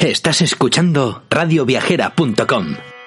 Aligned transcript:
Estás 0.00 0.40
escuchando 0.40 1.22
radioviajera.com. 1.28 2.99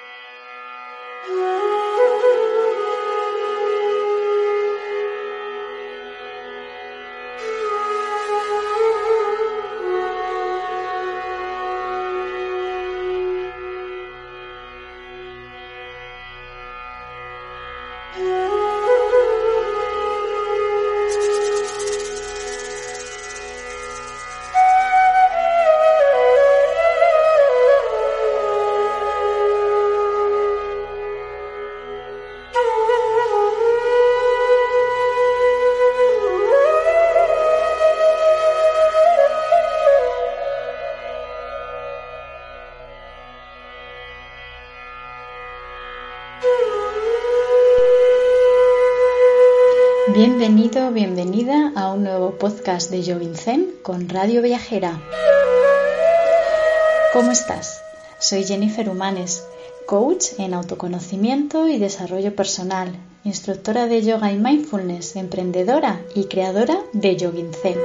bienvenida 51.24 51.72
a 51.74 51.90
un 51.90 52.04
nuevo 52.04 52.32
podcast 52.32 52.90
de 52.90 53.02
Yogin 53.02 53.34
Zen 53.34 53.76
con 53.82 54.10
Radio 54.10 54.42
Viajera. 54.42 55.02
¿Cómo 57.14 57.30
estás? 57.30 57.80
Soy 58.18 58.44
Jennifer 58.44 58.90
Humanes, 58.90 59.42
coach 59.86 60.32
en 60.36 60.52
autoconocimiento 60.52 61.66
y 61.66 61.78
desarrollo 61.78 62.36
personal, 62.36 62.94
instructora 63.24 63.86
de 63.86 64.02
yoga 64.02 64.32
y 64.32 64.36
mindfulness, 64.36 65.16
emprendedora 65.16 66.02
y 66.14 66.24
creadora 66.24 66.78
de 66.92 67.16
Yogin 67.16 67.54
Zen. 67.54 67.78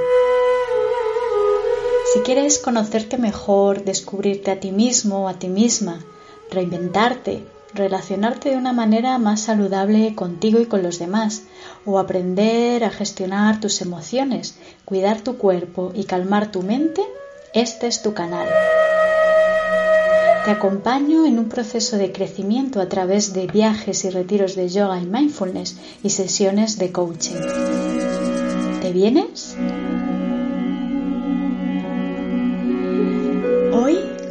Si 2.14 2.20
quieres 2.20 2.60
conocerte 2.60 3.18
mejor, 3.18 3.86
descubrirte 3.86 4.52
a 4.52 4.60
ti 4.60 4.74
mismo 4.74 5.24
o 5.24 5.28
a 5.30 5.36
ti 5.36 5.48
misma, 5.48 6.04
reinventarte, 6.52 7.46
relacionarte 7.74 8.50
de 8.50 8.58
una 8.58 8.74
manera 8.74 9.18
más 9.18 9.42
saludable 9.42 10.16
contigo 10.16 10.60
y 10.60 10.66
con 10.66 10.84
los 10.84 11.00
demás, 11.00 11.44
o 11.86 12.00
aprender 12.00 12.84
a 12.84 12.90
gestionar 12.90 13.60
tus 13.60 13.82
emociones, 13.82 14.56
cuidar 14.86 15.22
tu 15.22 15.38
cuerpo 15.38 15.92
y 15.94 16.06
calmar 16.06 16.52
tu 16.52 16.62
mente, 16.62 17.02
este 17.54 17.88
es 17.88 18.02
tu 18.02 18.14
canal. 18.14 18.48
Te 20.46 20.52
acompaño 20.52 21.26
en 21.26 21.38
un 21.38 21.50
proceso 21.50 21.98
de 21.98 22.12
crecimiento 22.12 22.82
a 22.82 22.90
través 22.90 23.34
de 23.34 23.46
viajes 23.46 24.06
y 24.06 24.10
retiros 24.10 24.56
de 24.56 24.70
yoga 24.70 25.00
y 25.00 25.06
mindfulness 25.06 25.78
y 26.02 26.10
sesiones 26.10 26.78
de 26.80 26.92
coaching. 26.92 27.36
¿Te 28.82 28.92
vienes? 28.92 29.56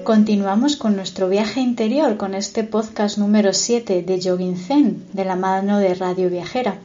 Continuamos 0.08 0.76
con 0.76 0.96
nuestro 0.96 1.28
viaje 1.28 1.60
interior 1.60 2.16
con 2.16 2.32
este 2.32 2.64
podcast 2.64 3.18
número 3.18 3.52
7 3.52 4.02
de 4.02 4.18
Yogin 4.18 4.56
Zen 4.56 5.04
de 5.12 5.26
la 5.26 5.36
mano 5.36 5.80
de 5.80 5.94
Radio 5.94 6.30
Viajera. 6.30 6.78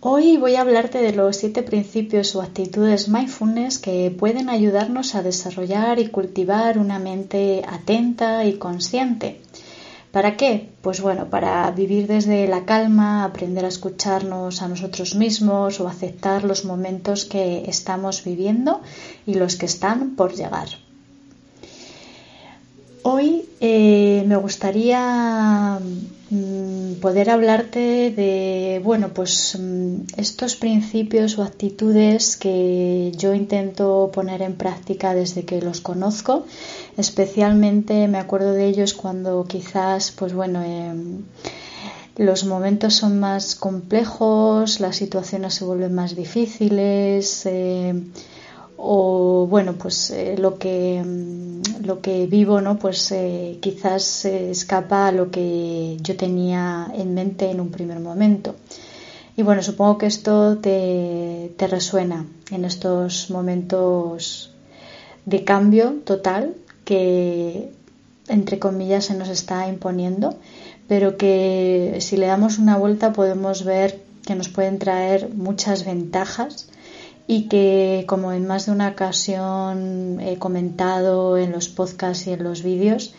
Hoy 0.00 0.36
voy 0.36 0.56
a 0.56 0.60
hablarte 0.60 0.98
de 0.98 1.14
los 1.14 1.38
siete 1.38 1.62
principios 1.62 2.36
o 2.36 2.42
actitudes 2.42 3.08
mindfulness 3.08 3.78
que 3.78 4.10
pueden 4.10 4.50
ayudarnos 4.50 5.14
a 5.14 5.22
desarrollar 5.22 5.98
y 5.98 6.08
cultivar 6.08 6.78
una 6.78 6.98
mente 6.98 7.62
atenta 7.66 8.44
y 8.44 8.58
consciente. 8.58 9.40
¿Para 10.12 10.36
qué? 10.36 10.68
Pues 10.82 11.00
bueno, 11.00 11.30
para 11.30 11.70
vivir 11.70 12.06
desde 12.06 12.46
la 12.46 12.66
calma, 12.66 13.24
aprender 13.24 13.64
a 13.64 13.68
escucharnos 13.68 14.60
a 14.60 14.68
nosotros 14.68 15.14
mismos 15.14 15.80
o 15.80 15.88
aceptar 15.88 16.44
los 16.44 16.66
momentos 16.66 17.24
que 17.24 17.64
estamos 17.66 18.22
viviendo 18.22 18.82
y 19.24 19.36
los 19.36 19.56
que 19.56 19.64
están 19.64 20.16
por 20.16 20.34
llegar. 20.34 20.83
Hoy 23.06 23.46
eh, 23.60 24.24
me 24.26 24.36
gustaría 24.36 25.78
mm, 26.30 26.94
poder 27.02 27.28
hablarte 27.28 28.10
de, 28.10 28.80
bueno, 28.82 29.10
pues 29.10 29.58
mm, 29.60 30.06
estos 30.16 30.56
principios 30.56 31.36
o 31.36 31.42
actitudes 31.42 32.38
que 32.38 33.12
yo 33.14 33.34
intento 33.34 34.10
poner 34.10 34.40
en 34.40 34.54
práctica 34.54 35.14
desde 35.14 35.44
que 35.44 35.60
los 35.60 35.82
conozco. 35.82 36.46
Especialmente 36.96 38.08
me 38.08 38.16
acuerdo 38.16 38.52
de 38.52 38.68
ellos 38.68 38.94
cuando 38.94 39.44
quizás, 39.44 40.10
pues 40.10 40.32
bueno, 40.32 40.62
em, 40.62 41.24
los 42.16 42.44
momentos 42.46 42.94
son 42.94 43.20
más 43.20 43.54
complejos, 43.54 44.80
las 44.80 44.96
situaciones 44.96 45.52
se 45.52 45.66
vuelven 45.66 45.94
más 45.94 46.16
difíciles. 46.16 47.44
Em, 47.44 48.12
o 48.76 49.46
bueno 49.48 49.74
pues 49.74 50.10
eh, 50.10 50.36
lo 50.38 50.58
que 50.58 51.02
mm, 51.04 51.84
lo 51.84 52.00
que 52.00 52.26
vivo 52.26 52.60
no 52.60 52.78
pues 52.78 53.12
eh, 53.12 53.58
quizás 53.60 54.24
escapa 54.24 55.08
a 55.08 55.12
lo 55.12 55.30
que 55.30 55.96
yo 56.00 56.16
tenía 56.16 56.90
en 56.94 57.14
mente 57.14 57.50
en 57.50 57.60
un 57.60 57.70
primer 57.70 58.00
momento. 58.00 58.54
Y 59.36 59.42
bueno 59.42 59.62
supongo 59.62 59.98
que 59.98 60.06
esto 60.06 60.58
te, 60.58 61.52
te 61.56 61.66
resuena 61.66 62.26
en 62.50 62.64
estos 62.64 63.30
momentos 63.30 64.50
de 65.26 65.44
cambio 65.44 65.96
total 66.04 66.54
que 66.84 67.72
entre 68.28 68.58
comillas 68.58 69.06
se 69.06 69.14
nos 69.14 69.28
está 69.28 69.68
imponiendo 69.68 70.36
pero 70.88 71.16
que 71.16 71.96
si 72.00 72.16
le 72.16 72.26
damos 72.26 72.58
una 72.58 72.76
vuelta 72.76 73.12
podemos 73.12 73.64
ver 73.64 74.02
que 74.24 74.34
nos 74.34 74.48
pueden 74.48 74.78
traer 74.78 75.30
muchas 75.34 75.84
ventajas 75.84 76.68
y 77.26 77.48
que 77.48 78.04
como 78.06 78.32
en 78.32 78.46
más 78.46 78.66
de 78.66 78.72
una 78.72 78.88
ocasión 78.88 80.20
he 80.20 80.38
comentado 80.38 81.38
en 81.38 81.52
los 81.52 81.68
podcasts 81.68 82.26
y 82.26 82.32
en 82.32 82.44
los 82.44 82.62
vídeos, 82.62 83.14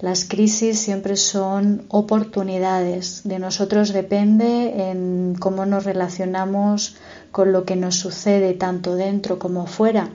las 0.00 0.24
crisis 0.24 0.78
siempre 0.78 1.16
son 1.16 1.84
oportunidades. 1.88 3.20
De 3.24 3.38
nosotros 3.38 3.92
depende 3.92 4.90
en 4.90 5.36
cómo 5.38 5.66
nos 5.66 5.84
relacionamos 5.84 6.96
con 7.30 7.52
lo 7.52 7.64
que 7.64 7.76
nos 7.76 7.96
sucede 7.96 8.54
tanto 8.54 8.94
dentro 8.94 9.38
como 9.38 9.66
fuera. 9.66 10.08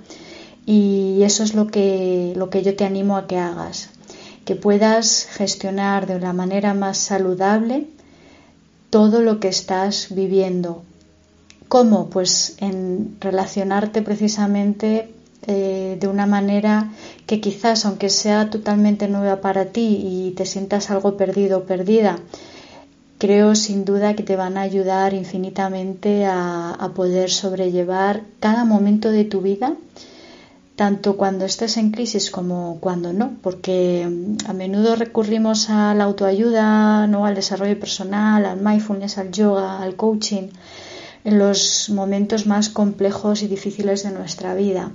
Y 0.65 1.21
eso 1.21 1.43
es 1.43 1.53
lo 1.53 1.67
que, 1.67 2.33
lo 2.35 2.49
que 2.49 2.63
yo 2.63 2.75
te 2.75 2.83
animo 2.83 3.15
a 3.15 3.27
que 3.27 3.37
hagas. 3.37 3.89
Que 4.43 4.55
puedas 4.55 5.27
gestionar 5.29 6.07
de 6.07 6.15
una 6.15 6.33
manera 6.33 6.73
más 6.73 6.97
saludable 6.97 7.87
todo 8.89 9.21
lo 9.21 9.39
que 9.39 9.49
estás 9.49 10.07
viviendo, 10.09 10.83
¿Cómo? 11.67 12.09
Pues 12.09 12.55
en 12.59 13.17
relacionarte 13.19 14.01
precisamente 14.01 15.09
eh, 15.47 15.97
de 15.99 16.07
una 16.07 16.25
manera 16.25 16.91
que 17.25 17.41
quizás, 17.41 17.85
aunque 17.85 18.09
sea 18.09 18.49
totalmente 18.49 19.07
nueva 19.07 19.41
para 19.41 19.65
ti 19.65 19.99
y 20.01 20.31
te 20.31 20.45
sientas 20.45 20.91
algo 20.91 21.17
perdido 21.17 21.59
o 21.59 21.63
perdida, 21.63 22.19
creo 23.17 23.55
sin 23.55 23.85
duda 23.85 24.15
que 24.15 24.23
te 24.23 24.35
van 24.35 24.57
a 24.57 24.61
ayudar 24.61 25.13
infinitamente 25.13 26.25
a, 26.25 26.71
a 26.71 26.93
poder 26.93 27.31
sobrellevar 27.31 28.23
cada 28.39 28.65
momento 28.65 29.11
de 29.11 29.25
tu 29.25 29.41
vida, 29.41 29.75
tanto 30.75 31.15
cuando 31.15 31.45
estés 31.45 31.77
en 31.77 31.91
crisis 31.91 32.29
como 32.29 32.79
cuando 32.79 33.13
no, 33.13 33.37
porque 33.41 34.07
mm, 34.07 34.49
a 34.49 34.53
menudo 34.53 34.95
recurrimos 34.95 35.69
a 35.69 35.93
la 35.95 36.03
autoayuda, 36.03 37.07
no 37.07 37.25
al 37.25 37.35
desarrollo 37.35 37.79
personal, 37.79 38.45
al 38.45 38.61
mindfulness, 38.61 39.17
al 39.17 39.31
yoga, 39.31 39.81
al 39.81 39.95
coaching 39.95 40.49
en 41.25 41.39
los 41.39 41.89
momentos 41.89 42.45
más 42.45 42.69
complejos 42.69 43.41
y 43.41 43.47
difíciles 43.47 44.03
de 44.03 44.11
nuestra 44.11 44.53
vida, 44.53 44.91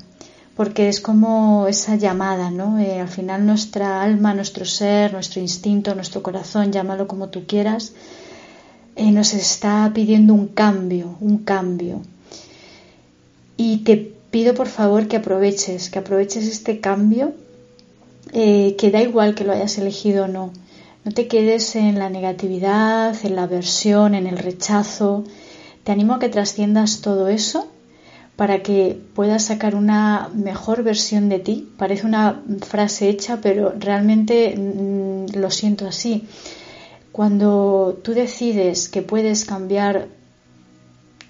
porque 0.57 0.89
es 0.89 1.01
como 1.01 1.67
esa 1.67 1.97
llamada, 1.97 2.53
¿no? 2.53 2.79
Eh, 2.79 3.01
al 3.01 3.09
final 3.09 3.45
nuestra 3.45 4.01
alma, 4.01 4.33
nuestro 4.33 4.65
ser, 4.65 5.13
nuestro 5.13 5.41
instinto, 5.41 5.95
nuestro 5.97 6.23
corazón, 6.23 6.71
llámalo 6.71 7.09
como 7.09 7.31
tú 7.31 7.47
quieras, 7.49 7.93
eh, 8.95 9.11
nos 9.11 9.35
está 9.35 9.91
pidiendo 9.93 10.33
un 10.33 10.47
cambio, 10.47 11.17
un 11.21 11.39
cambio. 11.39 12.01
Y 13.57 13.79
te 13.79 13.97
pido 14.31 14.55
por 14.55 14.69
favor 14.69 15.09
que 15.09 15.17
aproveches, 15.17 15.91
que 15.91 15.99
aproveches 15.99 16.47
este 16.47 16.79
cambio, 16.79 17.33
eh, 18.33 18.77
que 18.79 18.93
da 18.93 19.03
igual 19.03 19.35
que 19.35 19.45
lo 19.45 19.53
hayas 19.53 19.79
elegido 19.79 20.27
o 20.27 20.29
no. 20.29 20.53
No 21.05 21.11
te 21.11 21.27
quedes 21.27 21.75
en 21.75 21.99
la 21.99 22.09
negatividad, 22.09 23.17
en 23.25 23.35
la 23.35 23.45
aversión, 23.45 24.15
en 24.15 24.29
el 24.29 24.39
rechazo, 24.39 25.25
te 25.91 25.95
animo 25.95 26.15
a 26.15 26.21
que 26.21 26.29
trasciendas 26.29 27.01
todo 27.01 27.27
eso 27.27 27.67
para 28.37 28.63
que 28.63 28.97
puedas 29.13 29.47
sacar 29.47 29.75
una 29.75 30.31
mejor 30.33 30.85
versión 30.85 31.29
de 31.29 31.41
ti. 31.41 31.69
Parece 31.79 32.07
una 32.07 32.45
frase 32.65 33.09
hecha, 33.09 33.41
pero 33.43 33.75
realmente 33.77 34.55
mm, 34.57 35.37
lo 35.37 35.51
siento 35.51 35.89
así. 35.89 36.29
Cuando 37.11 37.99
tú 38.05 38.13
decides 38.15 38.89
que 38.89 39.03
puedes 39.03 39.45
cambiar 39.45 40.07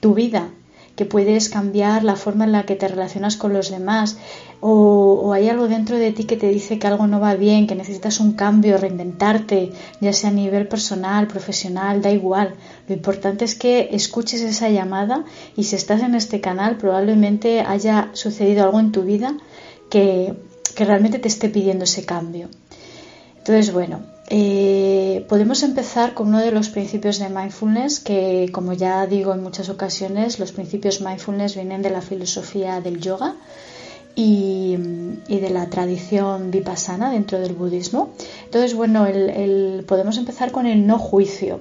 tu 0.00 0.12
vida, 0.12 0.50
que 1.00 1.06
puedes 1.06 1.48
cambiar 1.48 2.04
la 2.04 2.14
forma 2.14 2.44
en 2.44 2.52
la 2.52 2.66
que 2.66 2.76
te 2.76 2.86
relacionas 2.86 3.38
con 3.38 3.54
los 3.54 3.70
demás 3.70 4.18
o, 4.60 5.32
hay 5.32 5.48
algo 5.48 5.66
dentro 5.66 5.96
de 5.96 6.12
ti 6.12 6.24
que 6.24 6.36
te 6.36 6.48
dice 6.48 6.78
que 6.78 6.86
algo 6.86 7.06
no 7.06 7.20
va 7.20 7.36
bien, 7.36 7.66
que 7.66 7.74
necesitas 7.74 8.20
un 8.20 8.34
cambio, 8.34 8.76
reinventarte, 8.76 9.72
ya 10.02 10.12
sea 10.12 10.28
a 10.28 10.34
nivel 10.34 10.68
personal, 10.68 11.26
profesional, 11.26 12.02
da 12.02 12.10
igual. 12.10 12.52
Lo 12.86 12.94
importante 12.94 13.46
es 13.46 13.54
que 13.54 13.88
escuches 13.92 14.42
esa 14.42 14.68
llamada 14.68 15.24
y 15.56 15.64
si 15.64 15.74
estás 15.74 16.02
en 16.02 16.14
este 16.14 16.42
canal 16.42 16.76
probablemente 16.76 17.62
haya 17.62 18.10
sucedido 18.12 18.64
algo 18.64 18.78
en 18.78 18.92
tu 18.92 19.00
vida 19.00 19.38
que, 19.88 20.34
que 20.74 20.84
realmente 20.84 21.18
te 21.18 21.28
esté 21.28 21.48
pidiendo 21.48 21.84
ese 21.84 22.04
cambio. 22.04 22.50
Entonces, 23.38 23.72
bueno, 23.72 24.02
eh, 24.32 25.26
podemos 25.28 25.64
empezar 25.64 26.14
con 26.14 26.28
uno 26.28 26.38
de 26.38 26.52
los 26.52 26.68
principios 26.68 27.18
de 27.18 27.28
mindfulness 27.28 27.98
que, 27.98 28.48
como 28.52 28.72
ya 28.74 29.04
digo 29.08 29.34
en 29.34 29.42
muchas 29.42 29.68
ocasiones, 29.68 30.38
los 30.38 30.52
principios 30.52 31.00
mindfulness 31.00 31.56
vienen 31.56 31.82
de 31.82 31.90
la 31.90 32.00
filosofía 32.00 32.80
del 32.80 33.00
yoga 33.00 33.34
y, 34.14 34.76
de 34.76 35.50
la 35.50 35.68
tradición 35.68 36.52
vipassana 36.52 37.10
dentro 37.10 37.40
del 37.40 37.54
budismo. 37.54 38.10
Entonces, 38.44 38.74
bueno, 38.74 39.04
podemos 39.86 40.16
empezar 40.16 40.52
con 40.52 40.66
el 40.66 40.86
no 40.86 41.00
juicio. 41.00 41.60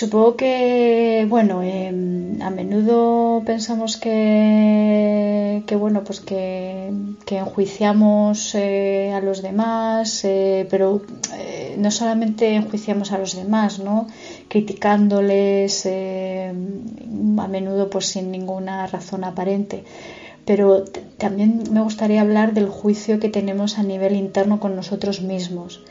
Supongo 0.00 0.34
que, 0.40 1.24
bueno, 1.34 1.62
em, 1.62 2.42
a 2.42 2.50
menudo 2.50 3.42
pensamos 3.50 3.96
que, 3.96 5.62
bueno, 5.82 6.02
pues 6.02 6.18
que, 6.18 6.90
enjuiciamos 7.44 8.36
eh, 8.56 9.12
a 9.12 9.20
los 9.20 9.38
demás, 9.48 10.24
eh, 10.24 10.66
pero 10.70 11.02
eh, 11.38 11.76
no 11.78 11.90
solamente 11.92 12.54
enjuiciamos 12.60 13.12
a 13.12 13.18
los 13.18 13.36
demás, 13.36 13.78
¿no? 13.78 14.08
Criticándoles 14.48 15.86
a 15.86 17.48
menudo 17.56 17.88
pues 17.88 18.06
sin 18.06 18.32
ninguna 18.32 18.88
razón 18.88 19.22
aparente. 19.22 19.84
Pero 20.44 20.84
también 21.18 21.50
me 21.70 21.82
gustaría 21.82 22.20
hablar 22.20 22.52
del 22.52 22.68
juicio 22.68 23.20
que 23.20 23.28
tenemos 23.28 23.78
a 23.78 23.84
nivel 23.84 24.16
interno 24.16 24.58
con 24.58 24.74
nosotros 24.74 25.22
mismos 25.22 25.84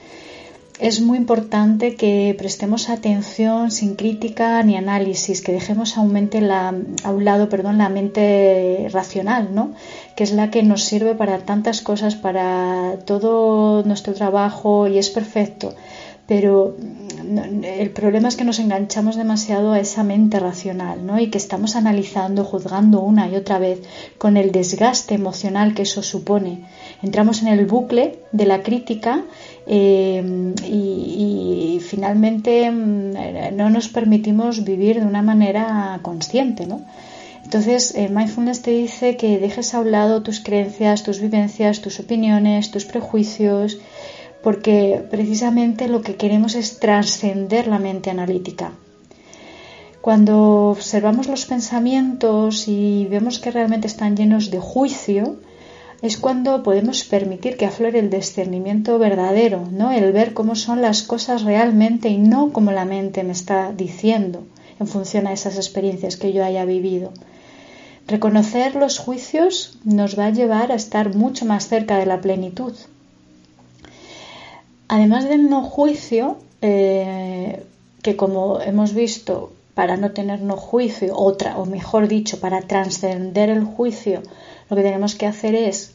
es 0.80 1.02
muy 1.02 1.18
importante 1.18 1.96
que 1.96 2.36
prestemos 2.38 2.90
atención 2.90 3.72
sin 3.72 3.96
crítica 3.96 4.62
ni 4.64 4.76
análisis, 4.76 5.42
que 5.42 5.52
dejemos 5.52 5.98
a 5.98 6.02
un, 6.02 6.30
la, 6.42 6.74
a 7.04 7.12
un 7.12 7.26
lado 7.26 7.50
perdón, 7.50 7.78
la 7.78 7.90
mente 7.90 8.88
racional, 8.92 9.54
¿no? 9.54 9.74
que 10.16 10.24
es 10.24 10.32
la 10.32 10.50
que 10.50 10.64
nos 10.64 10.84
sirve 10.84 11.16
para 11.16 11.40
tantas 11.40 11.82
cosas, 11.82 12.16
para 12.16 12.98
todo 13.06 13.84
nuestro 13.84 14.14
trabajo 14.14 14.88
y 14.88 14.98
es 14.98 15.10
perfecto. 15.10 15.76
Pero 16.28 16.76
el 17.64 17.90
problema 17.92 18.28
es 18.28 18.36
que 18.36 18.44
nos 18.44 18.60
enganchamos 18.60 19.16
demasiado 19.16 19.72
a 19.72 19.80
esa 19.80 20.04
mente 20.04 20.40
racional 20.40 21.06
¿no? 21.06 21.20
y 21.20 21.30
que 21.30 21.38
estamos 21.38 21.76
analizando, 21.76 22.44
juzgando 22.44 23.02
una 23.02 23.28
y 23.30 23.36
otra 23.36 23.60
vez 23.60 23.82
con 24.18 24.38
el 24.38 24.52
desgaste 24.52 25.16
emocional 25.16 25.74
que 25.74 25.84
eso 25.84 26.04
supone. 26.04 26.62
Entramos 27.02 27.42
en 27.42 27.48
el 27.48 27.66
bucle 27.66 28.20
de 28.32 28.46
la 28.46 28.64
crítica 28.64 29.24
eh, 29.66 30.54
y, 30.68 31.80
finalmente 31.82 32.72
mm, 32.72 33.56
no 33.56 33.70
nos 33.70 33.88
permitimos 33.90 34.64
vivir 34.64 35.00
de 35.00 35.06
una 35.06 35.22
manera 35.22 36.00
consciente. 36.02 36.66
¿no? 36.66 36.82
Entonces, 37.44 37.94
el 37.96 38.12
mindfulness 38.12 38.62
te 38.62 38.72
dice 38.72 39.18
que 39.18 39.38
dejes 39.38 39.74
a 39.74 39.82
un 39.82 39.92
lado 39.92 40.24
tus 40.24 40.40
creencias, 40.40 41.04
tus 41.04 41.20
vivencias, 41.20 41.82
tus 41.82 42.00
opiniones, 42.00 42.72
tus 42.72 42.86
prejuicios 42.86 43.78
porque 44.44 45.04
precisamente 45.10 45.88
lo 45.88 46.02
que 46.02 46.16
queremos 46.16 46.56
es 46.56 46.80
trascender 46.80 47.68
la 47.68 47.80
mente 47.80 48.10
analítica. 48.12 48.74
Cuando 50.02 50.70
observamos 50.70 51.28
los 51.28 51.46
pensamientos 51.46 52.68
y 52.68 53.08
vemos 53.10 53.40
que 53.40 53.52
realmente 53.52 53.88
están 53.88 54.18
llenos 54.18 54.52
de 54.52 54.60
juicio, 54.60 55.38
es 56.02 56.18
cuando 56.18 56.62
podemos 56.62 57.06
permitir 57.06 57.56
que 57.56 57.66
aflore 57.66 58.00
el 58.00 58.10
discernimiento 58.10 59.00
verdadero, 59.00 59.66
¿no? 59.72 59.94
El 59.94 60.12
ver 60.12 60.34
cómo 60.34 60.56
son 60.56 60.82
las 60.82 61.04
cosas 61.04 61.44
realmente 61.44 62.10
y 62.10 62.18
no 62.18 62.52
como 62.52 62.74
la 62.74 62.84
mente 62.84 63.24
me 63.24 63.32
está 63.32 63.72
diciendo 63.72 64.44
en 64.78 64.88
función 64.88 65.26
a 65.26 65.32
esas 65.32 65.56
experiencias 65.56 66.18
que 66.18 66.34
yo 66.34 66.44
haya 66.44 66.66
vivido. 66.66 67.14
Reconocer 68.06 68.76
los 68.76 69.00
juicios 69.00 69.80
nos 69.86 70.20
va 70.20 70.26
a 70.26 70.32
llevar 70.32 70.74
a 70.74 70.76
estar 70.76 71.16
mucho 71.16 71.46
más 71.46 71.70
cerca 71.70 71.98
de 71.98 72.06
la 72.06 72.20
plenitud, 72.20 72.74
Además 74.88 75.26
del 75.26 75.50
no 75.50 75.64
juicio, 75.64 76.38
eh, 76.62 77.64
que 78.02 78.16
como 78.16 78.60
hemos 78.60 78.94
visto, 78.94 79.54
para 79.74 79.98
no 79.98 80.12
tener 80.12 80.42
no 80.42 80.56
juicio, 80.56 81.18
otra, 81.18 81.58
o 81.58 81.66
mejor 81.66 82.08
dicho, 82.08 82.40
para 82.40 82.62
trascender 82.62 83.50
el 83.50 83.64
juicio, 83.64 84.22
lo 84.70 84.76
que 84.76 84.84
tenemos 84.84 85.16
que 85.16 85.26
hacer 85.26 85.56
es 85.56 85.94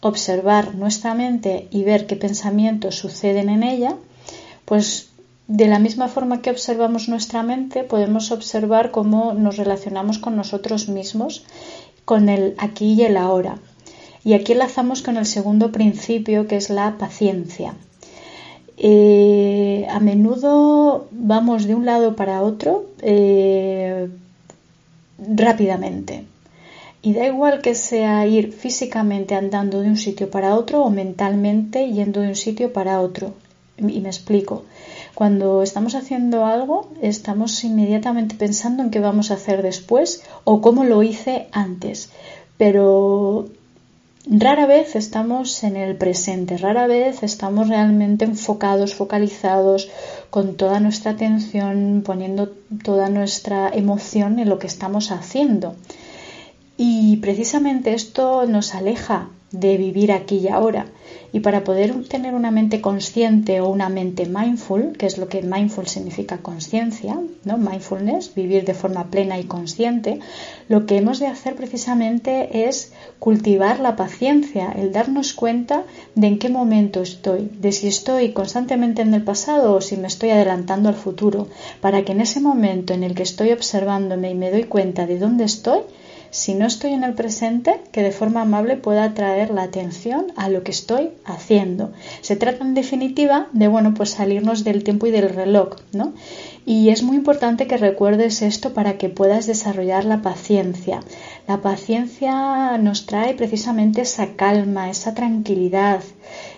observar 0.00 0.74
nuestra 0.74 1.14
mente 1.14 1.68
y 1.70 1.82
ver 1.84 2.06
qué 2.06 2.16
pensamientos 2.16 2.94
suceden 2.94 3.48
en 3.48 3.62
ella, 3.62 3.96
pues 4.64 5.08
de 5.48 5.66
la 5.66 5.78
misma 5.78 6.08
forma 6.08 6.42
que 6.42 6.50
observamos 6.50 7.08
nuestra 7.08 7.42
mente, 7.42 7.82
podemos 7.82 8.30
observar 8.30 8.90
cómo 8.90 9.32
nos 9.32 9.56
relacionamos 9.56 10.18
con 10.18 10.36
nosotros 10.36 10.88
mismos, 10.88 11.44
con 12.04 12.28
el 12.28 12.54
aquí 12.58 12.92
y 12.92 13.02
el 13.02 13.16
ahora. 13.16 13.58
Y 14.24 14.34
aquí 14.34 14.52
enlazamos 14.52 15.02
con 15.02 15.16
el 15.16 15.26
segundo 15.26 15.72
principio, 15.72 16.46
que 16.46 16.56
es 16.56 16.68
la 16.70 16.98
paciencia. 16.98 17.74
Eh, 18.80 19.86
a 19.90 19.98
menudo 19.98 21.08
vamos 21.10 21.66
de 21.66 21.74
un 21.74 21.84
lado 21.84 22.14
para 22.14 22.42
otro 22.42 22.86
eh, 23.02 24.08
rápidamente. 25.18 26.24
Y 27.02 27.12
da 27.12 27.26
igual 27.26 27.60
que 27.60 27.74
sea 27.74 28.26
ir 28.26 28.52
físicamente 28.52 29.34
andando 29.34 29.80
de 29.80 29.88
un 29.88 29.96
sitio 29.96 30.30
para 30.30 30.54
otro 30.54 30.82
o 30.82 30.90
mentalmente 30.90 31.90
yendo 31.90 32.20
de 32.20 32.28
un 32.28 32.36
sitio 32.36 32.72
para 32.72 33.00
otro. 33.00 33.34
Y 33.78 34.00
me 34.00 34.08
explico. 34.08 34.64
Cuando 35.14 35.62
estamos 35.62 35.94
haciendo 35.94 36.44
algo, 36.44 36.88
estamos 37.02 37.62
inmediatamente 37.64 38.36
pensando 38.36 38.82
en 38.82 38.90
qué 38.90 39.00
vamos 39.00 39.30
a 39.30 39.34
hacer 39.34 39.62
después 39.62 40.22
o 40.44 40.60
cómo 40.60 40.84
lo 40.84 41.02
hice 41.02 41.48
antes. 41.52 42.10
Pero 42.56 43.48
Rara 44.30 44.66
vez 44.66 44.94
estamos 44.94 45.64
en 45.64 45.74
el 45.78 45.96
presente, 45.96 46.58
rara 46.58 46.86
vez 46.86 47.22
estamos 47.22 47.68
realmente 47.68 48.26
enfocados, 48.26 48.94
focalizados, 48.94 49.88
con 50.28 50.58
toda 50.58 50.80
nuestra 50.80 51.12
atención, 51.12 52.02
poniendo 52.04 52.50
toda 52.84 53.08
nuestra 53.08 53.70
emoción 53.70 54.38
en 54.38 54.50
lo 54.50 54.58
que 54.58 54.66
estamos 54.66 55.12
haciendo. 55.12 55.76
Y 56.76 57.16
precisamente 57.18 57.94
esto 57.94 58.44
nos 58.44 58.74
aleja 58.74 59.30
de 59.50 59.78
vivir 59.78 60.12
aquí 60.12 60.36
y 60.36 60.48
ahora. 60.48 60.84
Y 61.32 61.40
para 61.40 61.62
poder 61.62 62.04
tener 62.04 62.34
una 62.34 62.50
mente 62.50 62.80
consciente 62.80 63.60
o 63.60 63.68
una 63.68 63.88
mente 63.88 64.26
mindful, 64.26 64.96
que 64.96 65.06
es 65.06 65.18
lo 65.18 65.28
que 65.28 65.42
mindful 65.42 65.86
significa 65.86 66.38
conciencia, 66.38 67.18
¿no? 67.44 67.58
mindfulness, 67.58 68.34
vivir 68.34 68.64
de 68.64 68.74
forma 68.74 69.10
plena 69.10 69.38
y 69.38 69.44
consciente, 69.44 70.20
lo 70.68 70.86
que 70.86 70.96
hemos 70.96 71.18
de 71.18 71.26
hacer 71.26 71.54
precisamente 71.54 72.66
es 72.66 72.92
cultivar 73.18 73.80
la 73.80 73.96
paciencia, 73.96 74.72
el 74.72 74.92
darnos 74.92 75.34
cuenta 75.34 75.84
de 76.14 76.26
en 76.28 76.38
qué 76.38 76.48
momento 76.48 77.02
estoy, 77.02 77.50
de 77.60 77.72
si 77.72 77.88
estoy 77.88 78.32
constantemente 78.32 79.02
en 79.02 79.12
el 79.12 79.22
pasado 79.22 79.74
o 79.74 79.80
si 79.80 79.96
me 79.96 80.08
estoy 80.08 80.30
adelantando 80.30 80.88
al 80.88 80.94
futuro, 80.94 81.48
para 81.80 82.04
que 82.04 82.12
en 82.12 82.20
ese 82.20 82.40
momento 82.40 82.94
en 82.94 83.04
el 83.04 83.14
que 83.14 83.22
estoy 83.22 83.52
observándome 83.52 84.30
y 84.30 84.34
me 84.34 84.50
doy 84.50 84.64
cuenta 84.64 85.06
de 85.06 85.18
dónde 85.18 85.44
estoy, 85.44 85.80
si 86.30 86.54
no 86.54 86.66
estoy 86.66 86.92
en 86.92 87.04
el 87.04 87.14
presente, 87.14 87.80
que 87.92 88.02
de 88.02 88.12
forma 88.12 88.42
amable 88.42 88.76
pueda 88.76 89.04
atraer 89.04 89.50
la 89.50 89.62
atención 89.62 90.26
a 90.36 90.48
lo 90.48 90.62
que 90.62 90.70
estoy 90.70 91.10
haciendo. 91.24 91.92
Se 92.20 92.36
trata 92.36 92.64
en 92.64 92.74
definitiva 92.74 93.48
de, 93.52 93.68
bueno, 93.68 93.94
pues 93.94 94.10
salirnos 94.10 94.64
del 94.64 94.84
tiempo 94.84 95.06
y 95.06 95.10
del 95.10 95.30
reloj, 95.30 95.76
¿no? 95.92 96.12
Y 96.66 96.90
es 96.90 97.02
muy 97.02 97.16
importante 97.16 97.66
que 97.66 97.78
recuerdes 97.78 98.42
esto 98.42 98.74
para 98.74 98.98
que 98.98 99.08
puedas 99.08 99.46
desarrollar 99.46 100.04
la 100.04 100.20
paciencia. 100.20 101.00
La 101.46 101.62
paciencia 101.62 102.76
nos 102.76 103.06
trae 103.06 103.32
precisamente 103.34 104.02
esa 104.02 104.34
calma, 104.36 104.90
esa 104.90 105.14
tranquilidad, 105.14 106.02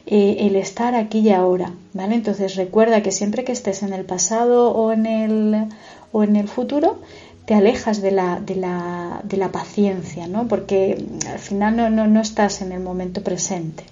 eh, 0.06 0.38
el 0.40 0.56
estar 0.56 0.96
aquí 0.96 1.20
y 1.20 1.30
ahora, 1.30 1.72
¿vale? 1.92 2.16
Entonces 2.16 2.56
recuerda 2.56 3.02
que 3.02 3.12
siempre 3.12 3.44
que 3.44 3.52
estés 3.52 3.84
en 3.84 3.92
el 3.92 4.04
pasado 4.04 4.72
o 4.72 4.90
en 4.90 5.06
el, 5.06 5.68
o 6.10 6.24
en 6.24 6.34
el 6.34 6.48
futuro, 6.48 6.98
te 7.50 7.56
alejas 7.56 8.00
de 8.00 8.12
la, 8.12 8.38
de 8.38 8.54
la, 8.54 9.22
de 9.24 9.36
la 9.36 9.50
paciencia, 9.50 10.28
¿no? 10.28 10.46
porque 10.46 11.04
al 11.28 11.40
final 11.40 11.74
no, 11.74 11.90
no, 11.90 12.06
no, 12.06 12.20
estás 12.20 12.62
en 12.62 12.70
el 12.70 12.78
momento 12.78 13.24
presente. 13.24 13.82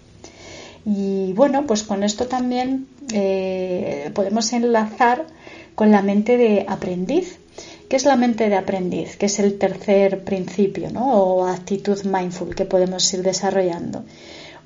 Y 0.87 1.33
bueno, 1.33 1.67
pues 1.67 1.83
con 1.83 2.05
esto 2.05 2.29
también 2.29 2.87
eh, 3.13 4.13
podemos 4.15 4.53
enlazar 4.53 5.27
con 5.75 5.91
la 5.91 6.03
mente 6.03 6.37
de 6.37 6.67
aprendiz. 6.69 7.41
¿Qué 7.89 7.97
es 7.97 8.05
la 8.05 8.15
mente 8.15 8.49
de 8.49 8.55
aprendiz? 8.55 9.17
Que 9.17 9.27
es 9.27 9.41
el 9.41 9.59
tercer 9.59 10.23
principio 10.23 10.93
¿no? 10.93 11.21
o 11.21 11.45
actitud 11.49 12.01
mindful 12.05 12.55
que 12.55 12.65
podemos 12.65 13.13
ir 13.13 13.25
desarrollando. 13.25 14.05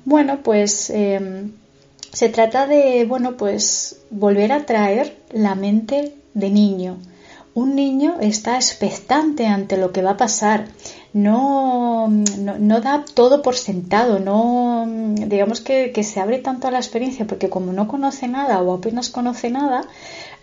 Bueno, 0.05 0.43
pues 0.43 0.91
em, 0.91 1.53
se 2.11 2.29
trata 2.29 2.67
de 2.67 3.05
bueno, 3.05 3.37
pues 3.37 4.01
volver 4.11 4.51
a 4.51 4.67
traer 4.67 5.17
la 5.31 5.55
mente 5.55 6.13
de 6.35 6.51
niño 6.51 6.99
un 7.55 7.75
niño 7.75 8.17
está 8.19 8.55
expectante 8.55 9.45
ante 9.45 9.77
lo 9.77 9.91
que 9.91 10.01
va 10.01 10.11
a 10.11 10.17
pasar, 10.17 10.67
no, 11.13 12.07
no, 12.09 12.81
da 12.81 13.05
todo 13.13 13.43
por 13.43 13.55
sentado, 13.55 14.17
no 14.17 14.85
digamos 14.87 15.61
que, 15.61 15.91
que, 15.91 16.03
se 16.03 16.19
abre 16.19 16.39
tanto 16.39 16.67
a 16.67 16.71
la 16.71 16.79
experiencia 16.79 17.27
porque 17.27 17.49
como 17.49 17.71
no 17.71 17.87
conoce 17.87 18.27
nada 18.27 18.59
o 18.63 18.73
apenas 18.73 19.09
conoce 19.09 19.51
nada, 19.51 19.85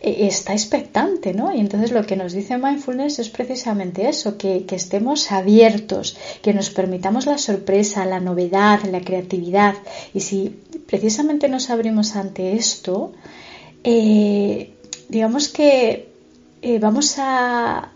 eh, 0.00 0.28
está 0.28 0.52
expectante, 0.52 1.34
¿no? 1.34 1.52
Y 1.52 1.58
entonces 1.58 1.90
lo 1.90 2.06
que 2.06 2.14
nos 2.14 2.32
dice 2.32 2.56
mindfulness 2.56 3.18
es 3.18 3.28
precisamente 3.28 4.08
eso, 4.08 4.38
que, 4.38 4.64
que 4.64 4.76
estemos 4.76 5.32
abiertos, 5.32 6.16
que 6.40 6.54
nos 6.54 6.70
permitamos 6.70 7.26
la 7.26 7.38
sorpresa, 7.38 8.06
la 8.06 8.20
novedad, 8.20 8.80
la 8.84 9.00
creatividad. 9.00 9.74
Y 10.14 10.20
si 10.20 10.56
precisamente 10.86 11.48
nos 11.48 11.68
abrimos 11.68 12.14
ante 12.14 12.54
esto, 12.54 13.12
eh, 13.82 14.72
digamos 15.08 15.48
que 15.48 16.09
eh, 16.62 16.78
vamos 16.78 17.16
a, 17.18 17.90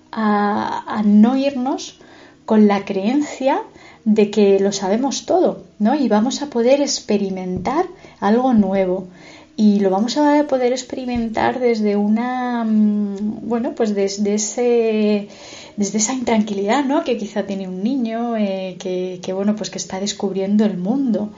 no 1.04 1.36
irnos 1.36 1.98
con 2.44 2.68
la 2.68 2.84
creencia 2.84 3.62
de 4.04 4.30
que 4.30 4.60
lo 4.60 4.72
sabemos 4.72 5.26
todo, 5.26 5.64
¿no? 5.78 5.94
Y 5.94 6.08
vamos 6.08 6.42
a 6.42 6.50
poder 6.50 6.80
experimentar 6.80 7.86
algo 8.20 8.52
nuevo 8.52 9.08
y 9.56 9.80
lo 9.80 9.90
vamos 9.90 10.16
a 10.18 10.46
poder 10.46 10.72
experimentar 10.72 11.60
desde 11.60 11.96
una, 11.96 12.64
mm, 12.64 13.48
bueno, 13.48 13.74
pues 13.74 13.94
desde 13.94 14.34
ese 14.34 15.28
desde 15.76 15.98
esa 15.98 16.12
intranquilidad, 16.12 16.84
¿no? 16.84 17.02
Que 17.04 17.16
quizá 17.16 17.44
tiene 17.44 17.68
un 17.68 17.82
niño, 17.82 18.36
eh, 18.36 18.76
que, 18.78 19.20
que, 19.22 19.32
bueno, 19.32 19.56
pues 19.56 19.70
que 19.70 19.78
está 19.78 19.98
descubriendo 20.00 20.64
el 20.64 20.76
mundo. 20.78 21.30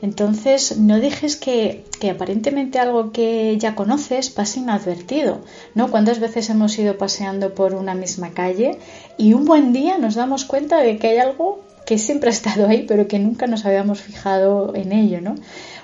Entonces, 0.00 0.78
no 0.78 1.00
dejes 1.00 1.36
que, 1.36 1.84
aparentemente 2.10 2.78
algo 2.78 3.10
que 3.10 3.56
ya 3.58 3.74
conoces 3.74 4.30
pase 4.30 4.60
inadvertido, 4.60 5.40
¿no? 5.74 5.90
¿Cuántas 5.90 6.20
veces 6.20 6.48
hemos 6.50 6.78
ido 6.78 6.96
paseando 6.98 7.54
por 7.54 7.74
una 7.74 7.94
misma 7.94 8.30
calle 8.30 8.78
y 9.16 9.32
un 9.32 9.44
buen 9.44 9.72
día 9.72 9.98
nos 9.98 10.14
damos 10.14 10.44
cuenta 10.44 10.78
de 10.78 10.98
que 10.98 11.08
hay 11.08 11.18
algo 11.18 11.60
que 11.84 11.98
siempre 11.98 12.28
ha 12.28 12.32
estado 12.32 12.68
ahí, 12.68 12.84
pero 12.86 13.08
que 13.08 13.18
nunca 13.18 13.46
nos 13.46 13.64
habíamos 13.64 14.00
fijado 14.00 14.74
en 14.74 14.92
ello, 14.92 15.20
¿no? 15.20 15.34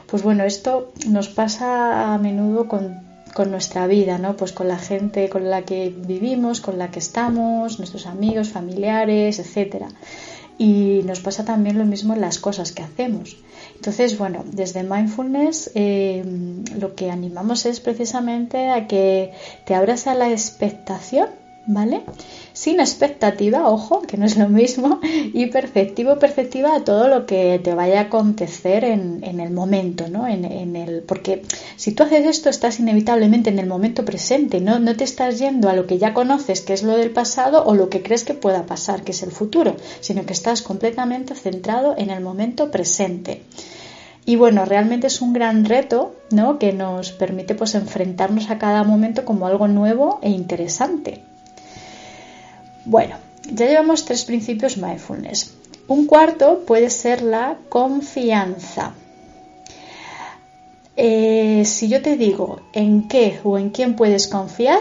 Pues 0.06 0.22
bueno, 0.22 0.44
esto 0.44 0.92
nos 1.08 1.28
pasa 1.28 2.14
a 2.14 2.18
menudo 2.18 2.68
con, 2.68 3.00
con 3.34 3.50
nuestra 3.50 3.86
vida, 3.88 4.18
¿no? 4.18 4.36
Pues 4.36 4.52
con 4.52 4.68
la 4.68 4.78
gente 4.78 5.28
con 5.28 5.50
la 5.50 5.62
que 5.62 5.92
vivimos, 5.96 6.60
con 6.60 6.78
la 6.78 6.90
que 6.90 7.00
estamos, 7.00 7.78
nuestros 7.78 8.06
amigos, 8.06 8.50
familiares, 8.50 9.40
etcétera. 9.40 9.88
Y 10.58 11.00
nos 11.04 11.20
pasa 11.20 11.44
también 11.44 11.78
lo 11.78 11.84
mismo 11.84 12.14
en 12.14 12.20
las 12.20 12.38
cosas 12.38 12.72
que 12.72 12.82
hacemos. 12.82 13.36
Entonces, 13.74 14.16
bueno, 14.18 14.44
desde 14.46 14.82
mindfulness 14.82 15.70
eh, 15.74 16.24
lo 16.78 16.94
que 16.94 17.10
animamos 17.10 17.66
es 17.66 17.80
precisamente 17.80 18.68
a 18.68 18.86
que 18.86 19.32
te 19.64 19.74
abras 19.74 20.06
a 20.06 20.14
la 20.14 20.30
expectación, 20.30 21.28
¿vale? 21.66 22.02
Sin 22.52 22.78
expectativa, 22.80 23.68
ojo, 23.68 24.02
que 24.02 24.16
no 24.16 24.26
es 24.26 24.36
lo 24.36 24.48
mismo, 24.48 25.00
y 25.32 25.46
perceptivo, 25.46 26.18
perceptiva 26.18 26.76
a 26.76 26.84
todo 26.84 27.08
lo 27.08 27.26
que 27.26 27.60
te 27.62 27.74
vaya 27.74 28.00
a 28.00 28.02
acontecer 28.04 28.84
en, 28.84 29.22
el 29.40 29.50
momento, 29.50 30.08
¿no? 30.08 30.26
En, 30.26 30.76
el, 30.76 31.02
porque 31.02 31.42
si 31.76 31.92
tú 31.92 32.04
haces 32.04 32.26
esto, 32.26 32.48
estás 32.48 32.78
inevitablemente 32.78 33.50
en 33.50 33.58
el 33.58 33.66
momento 33.66 34.04
presente, 34.04 34.60
¿no? 34.60 34.78
No 34.78 34.96
te 34.96 35.04
estás 35.04 35.38
yendo 35.38 35.68
a 35.68 35.74
lo 35.74 35.86
que 35.86 35.98
ya 35.98 36.14
conoces, 36.14 36.60
que 36.60 36.72
es 36.72 36.82
lo 36.82 36.96
del 36.96 37.10
pasado, 37.10 37.64
o 37.64 37.74
lo 37.74 37.88
que 37.88 38.02
crees 38.02 38.24
que 38.24 38.34
pueda 38.34 38.66
pasar, 38.66 39.02
que 39.02 39.12
es 39.12 39.22
el 39.22 39.32
futuro, 39.32 39.76
sino 40.00 40.24
que 40.24 40.32
estás 40.32 40.62
completamente 40.62 41.34
centrado 41.34 41.94
en 41.98 42.10
el 42.10 42.22
momento 42.22 42.70
presente. 42.70 43.42
Y 44.26 44.36
bueno, 44.36 44.64
realmente 44.64 45.08
es 45.08 45.20
un 45.20 45.32
gran 45.32 45.64
reto, 45.64 46.14
¿no? 46.30 46.58
Que 46.58 46.72
nos 46.72 47.12
permite 47.12 47.54
pues 47.54 47.74
enfrentarnos 47.74 48.50
a 48.50 48.58
cada 48.58 48.82
momento 48.82 49.24
como 49.24 49.46
algo 49.46 49.68
nuevo 49.68 50.18
e 50.22 50.30
interesante. 50.30 51.33
Bueno, 52.84 53.16
ya 53.50 53.66
llevamos 53.66 54.04
tres 54.04 54.24
principios 54.24 54.76
mindfulness. 54.76 55.54
Un 55.88 56.06
cuarto 56.06 56.64
puede 56.66 56.90
ser 56.90 57.22
la 57.22 57.58
confianza. 57.68 58.94
Eh, 60.96 61.64
si 61.64 61.88
yo 61.88 62.02
te 62.02 62.16
digo 62.16 62.60
en 62.72 63.08
qué 63.08 63.40
o 63.42 63.58
en 63.58 63.70
quién 63.70 63.96
puedes 63.96 64.28
confiar, 64.28 64.80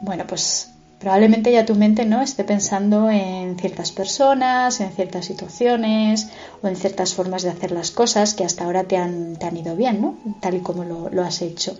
bueno, 0.00 0.24
pues 0.26 0.70
probablemente 0.98 1.52
ya 1.52 1.66
tu 1.66 1.74
mente 1.74 2.06
no 2.06 2.22
esté 2.22 2.44
pensando 2.44 3.10
en 3.10 3.58
ciertas 3.58 3.92
personas, 3.92 4.80
en 4.80 4.92
ciertas 4.92 5.26
situaciones 5.26 6.28
o 6.62 6.68
en 6.68 6.76
ciertas 6.76 7.14
formas 7.14 7.42
de 7.42 7.50
hacer 7.50 7.72
las 7.72 7.90
cosas 7.90 8.34
que 8.34 8.44
hasta 8.44 8.64
ahora 8.64 8.84
te 8.84 8.96
han, 8.96 9.36
ido 9.54 9.76
bien, 9.76 10.00
¿no? 10.00 10.16
Tal 10.40 10.54
y 10.54 10.60
como 10.60 10.84
lo, 10.84 11.22
has 11.22 11.42
hecho. 11.42 11.76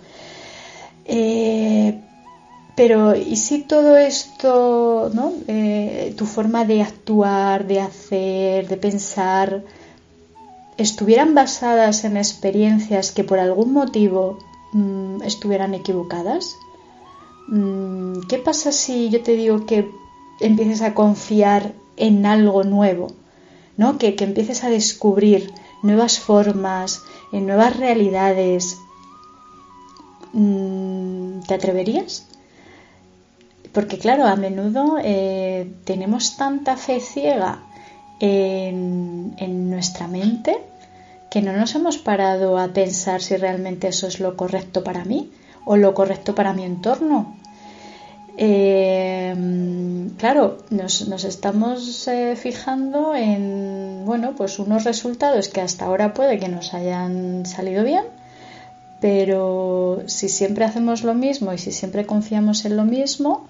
Eh, 1.05 1.99
pero, 2.77 3.15
¿y 3.15 3.37
si 3.37 3.63
todo 3.63 3.97
esto, 3.97 5.09
¿no? 5.11 5.33
Eh, 5.47 6.13
tu 6.15 6.27
forma 6.27 6.63
de 6.63 6.83
actuar, 6.83 7.65
de 7.65 7.81
hacer, 7.81 8.67
de 8.67 8.77
pensar, 8.77 9.63
estuvieran 10.77 11.33
basadas 11.33 12.03
en 12.03 12.17
experiencias 12.17 13.11
que 13.11 13.23
por 13.23 13.39
algún 13.39 13.73
motivo 13.73 14.37
mm, 14.73 15.23
estuvieran 15.23 15.73
equivocadas? 15.73 16.55
Mm, 17.47 18.27
¿Qué 18.29 18.37
pasa 18.37 18.71
si 18.71 19.09
yo 19.09 19.23
te 19.23 19.33
digo 19.33 19.65
que 19.65 19.89
empieces 20.39 20.83
a 20.83 20.93
confiar 20.93 21.73
en 21.95 22.27
algo 22.27 22.63
nuevo? 22.63 23.07
¿no? 23.75 23.97
Que, 23.97 24.15
que 24.15 24.25
empieces 24.25 24.63
a 24.63 24.69
descubrir 24.69 25.51
nuevas 25.81 26.19
formas, 26.19 27.01
en 27.31 27.47
nuevas 27.47 27.75
realidades. 27.75 28.77
Mm, 30.33 31.39
¿Te 31.47 31.55
atreverías? 31.55 32.27
Porque 33.77 33.99
claro, 33.99 34.25
a 34.25 34.35
menudo 34.35 34.97
eh, 35.03 35.71
tenemos 35.85 36.35
tanta 36.35 36.77
fe 36.77 36.99
ciega 36.99 37.59
en, 38.19 39.69
nuestra 39.69 40.07
mente 40.07 40.57
que 41.29 41.43
no 41.43 41.53
nos 41.53 41.75
hemos 41.75 41.99
parado 41.99 42.57
a 42.57 42.69
pensar 42.69 43.21
si 43.21 43.37
realmente 43.37 43.89
eso 43.89 44.07
es 44.07 44.19
lo 44.19 44.35
correcto 44.35 44.83
para 44.83 45.05
mí 45.05 45.29
o 45.63 45.77
lo 45.77 45.93
correcto 45.93 46.33
para 46.33 46.53
mi 46.53 46.63
entorno. 46.63 47.37
Eh, 48.35 49.35
claro, 50.17 50.57
nos, 50.71 51.23
estamos 51.23 52.07
eh, 52.07 52.35
fijando 52.35 53.13
en 53.13 54.05
bueno, 54.07 54.33
pues 54.35 54.57
unos 54.57 54.85
resultados 54.85 55.49
que 55.49 55.61
hasta 55.61 55.85
ahora 55.85 56.15
puede 56.15 56.39
que 56.39 56.49
nos 56.49 56.73
hayan 56.73 57.45
salido 57.45 57.83
bien, 57.83 58.05
pero 58.99 60.01
si 60.07 60.29
siempre 60.29 60.65
hacemos 60.65 61.03
lo 61.03 61.13
mismo 61.13 61.53
y 61.53 61.59
si 61.59 61.71
siempre 61.71 62.07
confiamos 62.07 62.65
en 62.65 62.75
lo 62.75 62.83
mismo, 62.83 63.45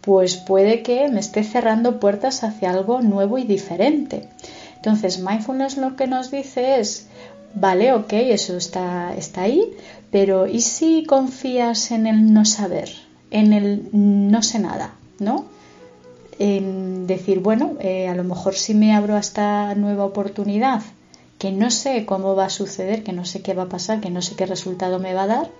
pues 0.00 0.36
puede 0.36 0.82
que 0.82 1.08
me 1.08 1.20
esté 1.20 1.44
cerrando 1.44 2.00
puertas 2.00 2.42
hacia 2.42 2.70
algo 2.70 3.00
nuevo 3.02 3.38
y 3.38 3.44
diferente. 3.44 4.28
Entonces, 4.76 5.18
mindfulness 5.18 5.76
lo 5.76 5.96
que 5.96 6.06
nos 6.06 6.30
dice 6.30 6.80
es, 6.80 7.06
vale, 7.54 7.92
ok, 7.92 8.12
eso 8.12 8.56
está, 8.56 9.14
está 9.14 9.42
ahí, 9.42 9.62
pero 10.10 10.46
¿y 10.46 10.62
si 10.62 11.04
confías 11.04 11.90
en 11.90 12.06
el 12.06 12.32
no 12.32 12.44
saber, 12.44 12.90
en 13.30 13.52
el 13.52 13.88
no 13.92 14.42
sé 14.42 14.58
nada, 14.58 14.94
¿no? 15.18 15.44
En 16.38 17.06
decir, 17.06 17.40
bueno, 17.40 17.76
eh, 17.80 18.08
a 18.08 18.14
lo 18.14 18.24
mejor 18.24 18.54
si 18.54 18.72
me 18.74 18.94
abro 18.94 19.16
a 19.16 19.20
esta 19.20 19.74
nueva 19.74 20.06
oportunidad, 20.06 20.82
que 21.38 21.52
no 21.52 21.70
sé 21.70 22.06
cómo 22.06 22.34
va 22.34 22.46
a 22.46 22.50
suceder, 22.50 23.02
que 23.02 23.12
no 23.12 23.24
sé 23.26 23.42
qué 23.42 23.52
va 23.52 23.64
a 23.64 23.68
pasar, 23.68 24.00
que 24.00 24.10
no 24.10 24.22
sé 24.22 24.34
qué 24.34 24.46
resultado 24.46 24.98
me 24.98 25.12
va 25.12 25.24
a 25.24 25.26
dar, 25.26 25.50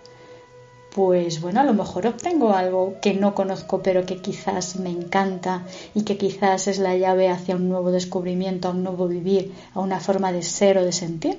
pues 0.95 1.41
bueno, 1.41 1.61
a 1.61 1.65
lo 1.65 1.75
mejor 1.75 2.07
obtengo 2.07 2.53
algo 2.53 2.97
que 3.01 3.15
no 3.15 3.35
conozco 3.35 3.83
pero 3.83 4.07
que 4.07 4.17
quizás 4.17 4.77
me 4.77 4.91
encanta 4.91 5.63
y 5.95 6.03
que 6.03 6.17
quizás 6.17 6.67
es 6.67 6.79
la 6.79 6.97
llave 6.97 7.29
hacia 7.29 7.57
un 7.57 7.69
nuevo 7.69 7.91
descubrimiento, 7.91 8.69
a 8.69 8.73
un 8.73 8.83
nuevo 8.83 9.07
vivir, 9.07 9.53
a 9.75 9.81
una 9.81 10.01
forma 10.01 10.33
de 10.33 10.43
ser 10.43 10.79
o 10.79 10.85
de 10.85 10.93
sentir. 10.93 11.39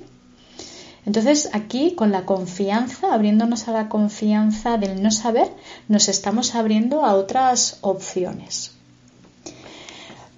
Entonces 1.04 1.50
aquí 1.52 1.94
con 1.94 2.12
la 2.12 2.24
confianza, 2.24 3.12
abriéndonos 3.12 3.68
a 3.68 3.72
la 3.72 3.88
confianza 3.88 4.78
del 4.78 5.02
no 5.02 5.10
saber, 5.10 5.50
nos 5.88 6.08
estamos 6.08 6.54
abriendo 6.54 7.04
a 7.04 7.14
otras 7.14 7.78
opciones. 7.80 8.72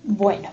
Bueno, 0.03 0.49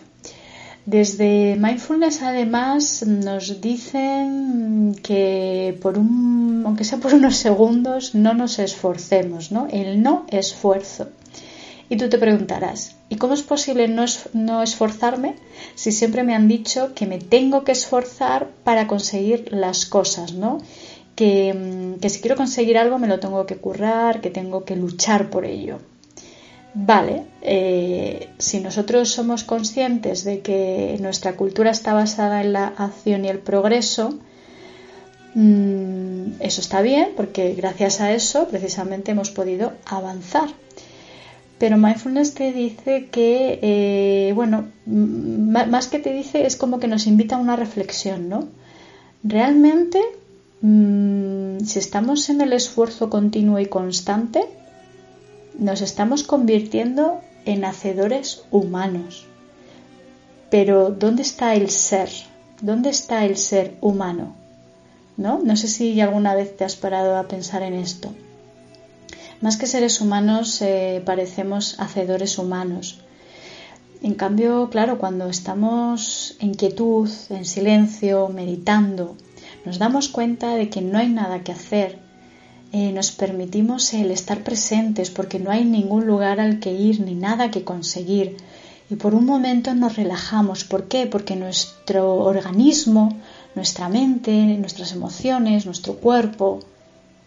desde 0.85 1.57
Mindfulness 1.59 2.23
además 2.23 3.05
nos 3.05 3.61
dicen 3.61 4.95
que 5.03 5.77
por 5.81 5.97
un, 5.97 6.63
aunque 6.65 6.83
sea 6.83 6.97
por 6.99 7.13
unos 7.21 7.35
segundos, 7.37 8.15
no 8.15 8.33
nos 8.33 8.59
esforcemos, 8.59 9.51
¿no? 9.51 9.67
El 9.71 10.01
no 10.01 10.25
esfuerzo. 10.29 11.09
Y 11.89 11.97
tú 11.97 12.07
te 12.07 12.17
preguntarás, 12.17 12.95
¿y 13.09 13.17
cómo 13.17 13.33
es 13.33 13.41
posible 13.41 13.89
no, 13.89 14.05
no 14.33 14.63
esforzarme 14.63 15.35
si 15.75 15.91
siempre 15.91 16.23
me 16.23 16.33
han 16.33 16.47
dicho 16.47 16.93
que 16.95 17.05
me 17.05 17.19
tengo 17.19 17.65
que 17.65 17.73
esforzar 17.73 18.47
para 18.63 18.87
conseguir 18.87 19.49
las 19.51 19.85
cosas, 19.85 20.33
¿no? 20.33 20.59
Que, 21.15 21.97
que 22.01 22.09
si 22.09 22.21
quiero 22.21 22.37
conseguir 22.37 22.77
algo 22.77 22.97
me 22.97 23.09
lo 23.09 23.19
tengo 23.19 23.45
que 23.45 23.57
currar, 23.57 24.21
que 24.21 24.29
tengo 24.29 24.63
que 24.63 24.77
luchar 24.77 25.29
por 25.29 25.45
ello. 25.45 25.79
Vale, 26.73 27.25
eh, 27.41 28.29
si 28.37 28.61
nosotros 28.61 29.09
somos 29.09 29.43
conscientes 29.43 30.23
de 30.23 30.39
que 30.39 30.97
nuestra 31.01 31.35
cultura 31.35 31.69
está 31.71 31.93
basada 31.93 32.41
en 32.41 32.53
la 32.53 32.67
acción 32.67 33.25
y 33.25 33.27
el 33.27 33.39
progreso, 33.39 34.17
mm, 35.35 36.39
eso 36.39 36.61
está 36.61 36.81
bien 36.81 37.09
porque 37.17 37.53
gracias 37.55 37.99
a 37.99 38.13
eso 38.13 38.47
precisamente 38.47 39.11
hemos 39.11 39.31
podido 39.31 39.73
avanzar. 39.85 40.49
pero 41.59 41.77
mindfulness 41.77 42.33
te 42.33 42.51
dice 42.53 43.05
que, 43.11 43.59
eh, 43.61 44.33
bueno, 44.33 44.69
más 44.87 45.87
que 45.89 45.99
te 45.99 46.11
dice 46.11 46.47
es 46.47 46.55
como 46.55 46.79
que 46.79 46.87
nos 46.87 47.05
invita 47.05 47.35
a 47.35 47.37
una 47.39 47.55
reflexión, 47.55 48.29
¿no? 48.29 48.47
Realmente, 49.23 49.99
mm, 50.61 51.59
si 51.59 51.77
estamos 51.77 52.29
en 52.29 52.41
el 52.41 52.53
esfuerzo 52.53 53.11
continuo 53.11 53.59
y 53.59 53.67
constante, 53.67 54.41
nos 55.57 55.81
estamos 55.81 56.23
convirtiendo 56.23 57.21
en 57.45 57.65
hacedores 57.65 58.43
humanos. 58.51 59.25
Pero 60.49 60.89
¿dónde 60.89 61.21
está 61.21 61.55
el 61.55 61.69
ser? 61.69 62.09
¿Dónde 62.61 62.89
está 62.89 63.25
el 63.25 63.37
ser 63.37 63.77
humano? 63.81 64.35
¿No? 65.17 65.39
No 65.43 65.55
sé 65.55 65.67
si 65.67 65.99
alguna 66.01 66.35
vez 66.35 66.55
te 66.55 66.65
has 66.65 66.75
parado 66.75 67.17
a 67.17 67.27
pensar 67.27 67.63
en 67.63 67.73
esto. 67.73 68.13
Más 69.41 69.57
que 69.57 69.65
seres 69.65 70.01
humanos, 70.01 70.61
eh, 70.61 71.01
parecemos 71.05 71.79
hacedores 71.79 72.37
humanos. 72.37 72.99
En 74.03 74.13
cambio, 74.15 74.69
claro, 74.69 74.97
cuando 74.97 75.29
estamos 75.29 76.35
en 76.39 76.53
quietud, 76.53 77.09
en 77.29 77.45
silencio, 77.45 78.29
meditando, 78.29 79.15
nos 79.65 79.79
damos 79.79 80.09
cuenta 80.09 80.55
de 80.55 80.69
que 80.69 80.81
no 80.81 80.97
hay 80.97 81.09
nada 81.09 81.43
que 81.43 81.51
hacer. 81.51 81.99
Eh, 82.73 82.91
nos 82.93 83.11
permitimos 83.11 83.93
el 83.93 84.11
estar 84.11 84.43
presentes 84.43 85.09
porque 85.09 85.39
no 85.39 85.51
hay 85.51 85.65
ningún 85.65 86.07
lugar 86.07 86.39
al 86.39 86.59
que 86.59 86.71
ir 86.73 87.01
ni 87.01 87.15
nada 87.15 87.51
que 87.51 87.63
conseguir. 87.63 88.37
Y 88.89 88.95
por 88.95 89.13
un 89.13 89.25
momento 89.25 89.73
nos 89.73 89.95
relajamos. 89.95 90.63
¿Por 90.63 90.87
qué? 90.87 91.05
Porque 91.05 91.35
nuestro 91.35 92.15
organismo, 92.15 93.17
nuestra 93.55 93.89
mente, 93.89 94.31
nuestras 94.57 94.93
emociones, 94.93 95.65
nuestro 95.65 95.95
cuerpo, 95.95 96.59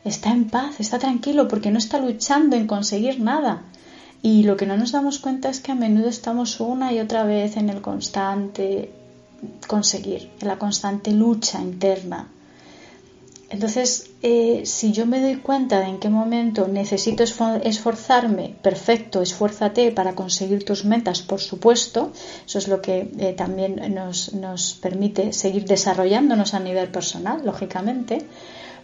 está 0.04 0.30
en 0.30 0.48
paz, 0.48 0.80
está 0.80 0.98
tranquilo 0.98 1.48
porque 1.48 1.70
no 1.70 1.78
está 1.78 1.98
luchando 1.98 2.56
en 2.56 2.66
conseguir 2.66 3.20
nada. 3.20 3.62
Y 4.22 4.44
lo 4.44 4.56
que 4.56 4.66
no 4.66 4.76
nos 4.78 4.92
damos 4.92 5.18
cuenta 5.18 5.50
es 5.50 5.60
que 5.60 5.72
a 5.72 5.74
menudo 5.74 6.08
estamos 6.08 6.60
una 6.60 6.92
y 6.92 7.00
otra 7.00 7.24
vez 7.24 7.58
en 7.58 7.68
el 7.68 7.82
constante 7.82 8.90
conseguir, 9.66 10.30
en 10.40 10.48
la 10.48 10.58
constante 10.58 11.12
lucha 11.12 11.60
interna. 11.60 12.28
Entonces, 13.50 14.10
eh, 14.22 14.62
si 14.64 14.92
yo 14.92 15.06
me 15.06 15.20
doy 15.20 15.36
cuenta 15.36 15.80
de 15.80 15.86
en 15.86 15.98
qué 15.98 16.08
momento 16.08 16.66
necesito 16.66 17.22
esforzarme, 17.22 18.56
perfecto, 18.62 19.22
esfuérzate 19.22 19.92
para 19.92 20.14
conseguir 20.14 20.64
tus 20.64 20.84
metas, 20.84 21.22
por 21.22 21.40
supuesto, 21.40 22.10
eso 22.46 22.58
es 22.58 22.68
lo 22.68 22.80
que 22.80 23.10
eh, 23.18 23.34
también 23.36 23.94
nos, 23.94 24.32
nos 24.32 24.74
permite 24.74 25.32
seguir 25.32 25.66
desarrollándonos 25.66 26.54
a 26.54 26.60
nivel 26.60 26.88
personal, 26.88 27.42
lógicamente, 27.44 28.26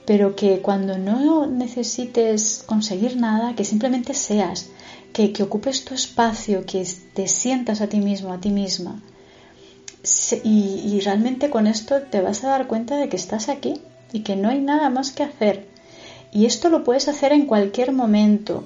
pero 0.07 0.37
que 0.37 0.61
cuando 0.61 0.99
no 0.99 1.47
necesites 1.47 2.63
conseguir 2.67 3.17
nada, 3.17 3.55
que 3.55 3.65
simplemente 3.65 4.15
seas, 4.15 4.71
que, 5.13 5.43
ocupes 5.43 5.85
tu 5.85 5.95
espacio, 5.95 6.65
que 6.67 6.87
te 7.15 7.27
sientas 7.27 7.81
a 7.81 7.89
ti 7.89 7.99
mismo, 7.99 8.33
a 8.33 8.41
ti 8.41 8.51
misma. 8.51 9.01
Y, 10.45 11.01
realmente 11.01 11.51
con 11.51 11.67
esto 11.67 12.03
te 12.03 12.21
vas 12.21 12.45
a 12.45 12.49
dar 12.49 12.67
cuenta 12.67 12.97
de 12.97 13.09
que 13.09 13.17
estás 13.17 13.49
aquí 13.49 13.81
y 14.13 14.21
que 14.21 14.37
no 14.37 14.49
hay 14.49 14.61
nada 14.61 14.91
más 14.91 15.13
que 15.13 15.23
hacer. 15.23 15.67
Y 16.33 16.47
esto 16.47 16.69
lo 16.69 16.85
puedes 16.85 17.09
hacer 17.09 17.33
en 17.33 17.47
cualquier 17.47 17.93
momento, 17.93 18.65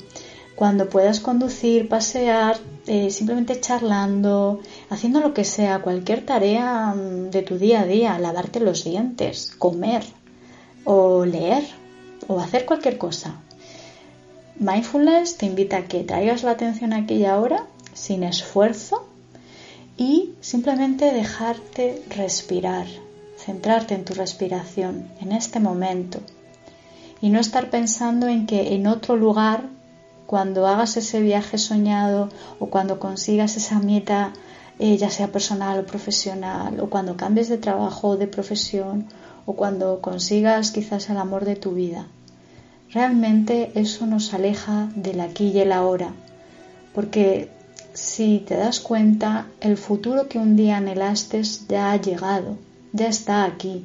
cuando 0.54 0.88
puedas 0.88 1.20
conducir, 1.20 1.88
pasear, 1.88 2.58
eh, 2.86 3.10
simplemente 3.10 3.60
charlando, 3.60 4.60
haciendo 4.90 5.20
lo 5.20 5.34
que 5.34 5.44
sea, 5.44 5.80
cualquier 5.80 6.24
tarea 6.24 6.94
mm, 6.94 7.30
de 7.30 7.42
tu 7.42 7.58
día 7.58 7.80
a 7.80 7.86
día, 7.86 8.18
lavarte 8.18 8.60
los 8.60 8.84
dientes, 8.84 9.52
comer, 9.58 10.04
o 10.84 11.24
leer 11.24 11.64
o 12.28 12.40
hacer 12.40 12.64
cualquier 12.66 12.98
cosa. 12.98 13.40
Mindfulness 14.58 15.36
te 15.36 15.46
invita 15.46 15.78
a 15.78 15.84
que 15.86 16.04
traigas 16.04 16.42
la 16.42 16.52
atención 16.52 16.92
aquí 16.92 17.14
y 17.14 17.24
ahora 17.24 17.66
sin 17.92 18.22
esfuerzo 18.22 19.06
y 19.96 20.34
simplemente 20.40 21.12
dejarte 21.12 22.02
respirar, 22.10 22.86
centrarte 23.44 23.94
en 23.94 24.04
tu 24.04 24.14
respiración 24.14 25.08
en 25.20 25.32
este 25.32 25.60
momento 25.60 26.20
y 27.20 27.28
no 27.30 27.40
estar 27.40 27.70
pensando 27.70 28.28
en 28.28 28.46
que 28.46 28.74
en 28.74 28.86
otro 28.86 29.16
lugar, 29.16 29.64
cuando 30.26 30.66
hagas 30.66 30.96
ese 30.96 31.20
viaje 31.20 31.58
soñado 31.58 32.28
o 32.58 32.66
cuando 32.66 32.98
consigas 32.98 33.56
esa 33.56 33.78
meta, 33.78 34.32
eh, 34.78 34.96
ya 34.96 35.10
sea 35.10 35.30
personal 35.30 35.78
o 35.78 35.86
profesional, 35.86 36.80
o 36.80 36.90
cuando 36.90 37.16
cambies 37.16 37.48
de 37.48 37.58
trabajo 37.58 38.08
o 38.08 38.16
de 38.16 38.26
profesión, 38.26 39.06
o 39.46 39.54
cuando 39.54 40.00
consigas 40.00 40.70
quizás 40.70 41.10
el 41.10 41.18
amor 41.18 41.44
de 41.44 41.56
tu 41.56 41.72
vida. 41.72 42.06
Realmente 42.90 43.72
eso 43.74 44.06
nos 44.06 44.34
aleja 44.34 44.88
del 44.94 45.20
aquí 45.20 45.48
y 45.48 45.60
el 45.60 45.72
ahora, 45.72 46.12
porque 46.94 47.50
si 47.92 48.44
te 48.46 48.56
das 48.56 48.80
cuenta, 48.80 49.46
el 49.60 49.76
futuro 49.76 50.28
que 50.28 50.38
un 50.38 50.56
día 50.56 50.78
anhelaste 50.78 51.42
ya 51.68 51.92
ha 51.92 51.96
llegado, 51.96 52.56
ya 52.94 53.08
está 53.08 53.44
aquí. 53.44 53.84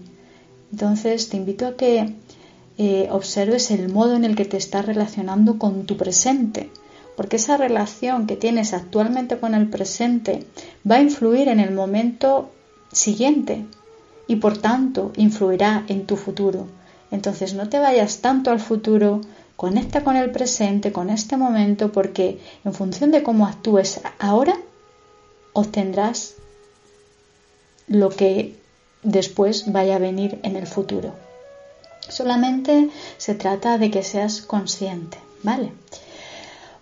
Entonces 0.72 1.28
te 1.28 1.36
invito 1.36 1.67
a 1.67 1.76
que 1.76 2.15
eh, 2.78 3.10
observes 3.12 3.72
el 3.72 3.89
modo 3.89 4.15
en 4.15 4.24
el 4.24 4.36
que 4.38 4.45
te 4.45 4.56
estás 4.56 4.86
relacionando 4.86 5.58
con 5.58 5.86
tu 5.86 5.98
presente, 5.98 6.69
porque 7.17 7.36
esa 7.36 7.58
relación 7.58 8.28
que 8.28 8.38
tienes 8.38 8.74
actualmente 8.74 9.38
con 9.39 9.54
el 9.54 9.67
presente 9.69 10.45
va 10.89 10.95
a 10.95 11.02
influir 11.02 11.50
en 11.50 11.60
el 11.60 11.72
momento 11.72 12.52
siguiente, 12.93 13.65
y 14.28 14.36
por 14.36 14.60
tanto 14.60 15.12
influirá 15.17 15.84
en 15.88 16.06
tu 16.06 16.15
futuro. 16.15 16.67
Entonces 17.10 17.56
no 17.56 17.67
te 17.67 17.80
vayas 17.80 18.19
tanto 18.19 18.52
al 18.52 18.60
futuro, 18.60 19.22
conecta 19.56 20.04
con 20.04 20.15
el 20.15 20.30
presente, 20.32 20.91
con 20.91 21.10
este 21.10 21.36
momento, 21.36 21.91
porque 21.91 22.39
en 22.63 22.74
función 22.76 23.10
de 23.10 23.24
cómo 23.24 23.48
actúes 23.48 24.02
ahora, 24.19 24.56
obtendrás 25.54 26.36
lo 27.88 28.10
que 28.10 28.56
después 29.04 29.72
vaya 29.72 29.96
a 29.96 30.00
venir 30.00 30.40
en 30.44 30.56
el 30.56 30.68
futuro. 30.68 31.14
Solamente 32.08 32.90
se 33.18 33.36
trata 33.36 33.78
de 33.78 33.92
que 33.92 34.04
seas 34.04 34.42
consciente, 34.42 35.18
¿vale? 35.44 35.72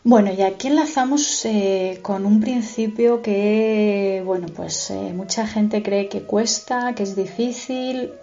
Bueno, 0.03 0.31
y 0.31 0.41
aquí 0.41 0.69
enlazamos 0.69 1.43
eh, 1.43 1.99
con 2.01 2.25
un 2.25 2.39
principio 2.39 3.21
que, 3.21 4.23
bueno, 4.25 4.47
pues 4.55 4.89
eh, 4.89 5.11
mucha 5.13 5.45
gente 5.45 5.83
cree 5.83 6.07
que 6.07 6.21
cuesta, 6.21 6.95
que 6.95 7.03
es 7.03 7.17
difícil, 7.17 8.13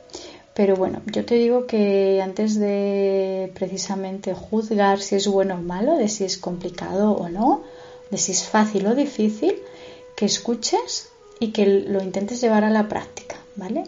pero 0.54 0.76
bueno, 0.76 1.02
yo 1.06 1.26
te 1.26 1.34
digo 1.34 1.66
que 1.66 2.22
antes 2.22 2.58
de 2.58 3.52
precisamente 3.54 4.32
juzgar 4.32 5.00
si 5.00 5.16
es 5.16 5.26
bueno 5.28 5.56
o 5.56 5.62
malo, 5.62 5.98
de 5.98 6.08
si 6.08 6.24
es 6.24 6.38
complicado 6.38 7.12
o 7.12 7.28
no, 7.28 7.62
de 8.10 8.16
si 8.16 8.32
es 8.32 8.44
fácil 8.44 8.86
o 8.86 8.94
difícil, 8.94 9.56
que 10.16 10.24
escuches 10.24 11.10
y 11.38 11.48
que 11.52 11.66
lo 11.66 12.02
intentes 12.02 12.40
llevar 12.40 12.64
a 12.64 12.70
la 12.70 12.88
práctica, 12.88 13.36
¿vale? 13.56 13.84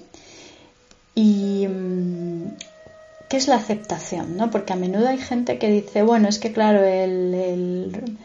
Y 1.14 1.66
mm, 1.66 2.57
¿qué 3.29 3.37
es 3.37 3.48
la 3.48 3.57
aceptación? 3.57 4.37
¿no? 4.37 4.50
Porque 4.50 4.72
a 4.72 4.76
menudo 4.76 5.09
hay 5.09 5.18
gente 5.18 5.59
que 5.59 5.70
dice, 5.70 6.02
bueno, 6.02 6.29
es 6.29 6.38
que 6.38 6.52
claro, 6.52 6.85
el, 6.85 8.16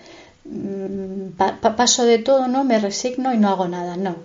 mm, 0.46 1.38
paso 1.76 2.06
de 2.06 2.20
todo, 2.20 2.48
¿no? 2.48 2.64
Me 2.64 2.80
resigno 2.80 3.34
y 3.34 3.38
no 3.38 3.50
hago 3.50 3.68
nada. 3.68 3.96
No. 3.98 4.16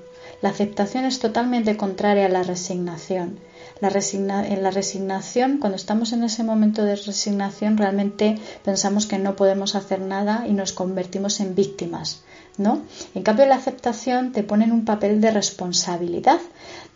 La 0.43 0.51
aceptación 0.51 1.05
es 1.05 1.19
totalmente 1.19 1.77
contraria 1.77 2.27
a 2.27 2.29
la 2.29 2.43
resignación. 2.43 3.39
La 3.81 3.91
en 3.91 4.63
la 4.63 4.71
resignación, 4.71 5.59
cuando 5.59 5.77
estamos 5.77 6.15
en 6.15 6.25
ese 6.25 6.43
momento 6.43 6.85
de 6.85 6.97
resignación, 6.97 7.77
realmente 7.77 8.39
pensamos 8.65 9.07
que 9.07 9.19
no 9.19 9.37
podemos 9.37 9.75
hacer 9.75 10.01
nada 10.01 10.47
y 10.49 10.53
nos 10.53 10.73
convertimos 10.73 11.41
en 11.41 11.55
víctimas. 11.55 12.23
¿No? 12.59 12.83
En 13.15 13.23
cambio, 13.23 13.47
la 13.47 13.57
aceptación 13.57 14.33
te 14.33 14.43
pone 14.43 14.65
en 14.65 14.73
un 14.73 14.85
papel 14.85 15.21
de 15.21 15.31
responsabilidad. 15.31 16.41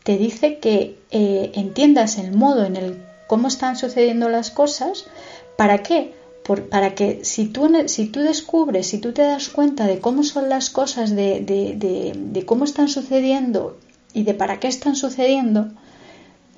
Te 0.04 0.16
dice 0.16 0.58
que 0.58 0.98
eh, 1.10 1.52
entiendas 1.54 2.18
el 2.18 2.32
modo 2.32 2.64
en 2.64 2.76
el 2.76 3.02
cómo 3.26 3.48
están 3.48 3.76
sucediendo 3.76 4.28
las 4.28 4.50
cosas, 4.50 5.04
¿para 5.56 5.78
qué? 5.78 6.14
para 6.58 6.94
que 6.94 7.24
si 7.24 7.46
tú, 7.46 7.70
si 7.86 8.06
tú 8.06 8.20
descubres, 8.20 8.88
si 8.88 8.98
tú 8.98 9.12
te 9.12 9.22
das 9.22 9.48
cuenta 9.48 9.86
de 9.86 10.00
cómo 10.00 10.22
son 10.22 10.48
las 10.48 10.70
cosas, 10.70 11.14
de, 11.14 12.44
cómo 12.46 12.64
están 12.64 12.88
sucediendo 12.88 13.78
y 14.12 14.24
de 14.24 14.34
para 14.34 14.58
qué 14.58 14.68
están 14.68 14.96
sucediendo, 14.96 15.68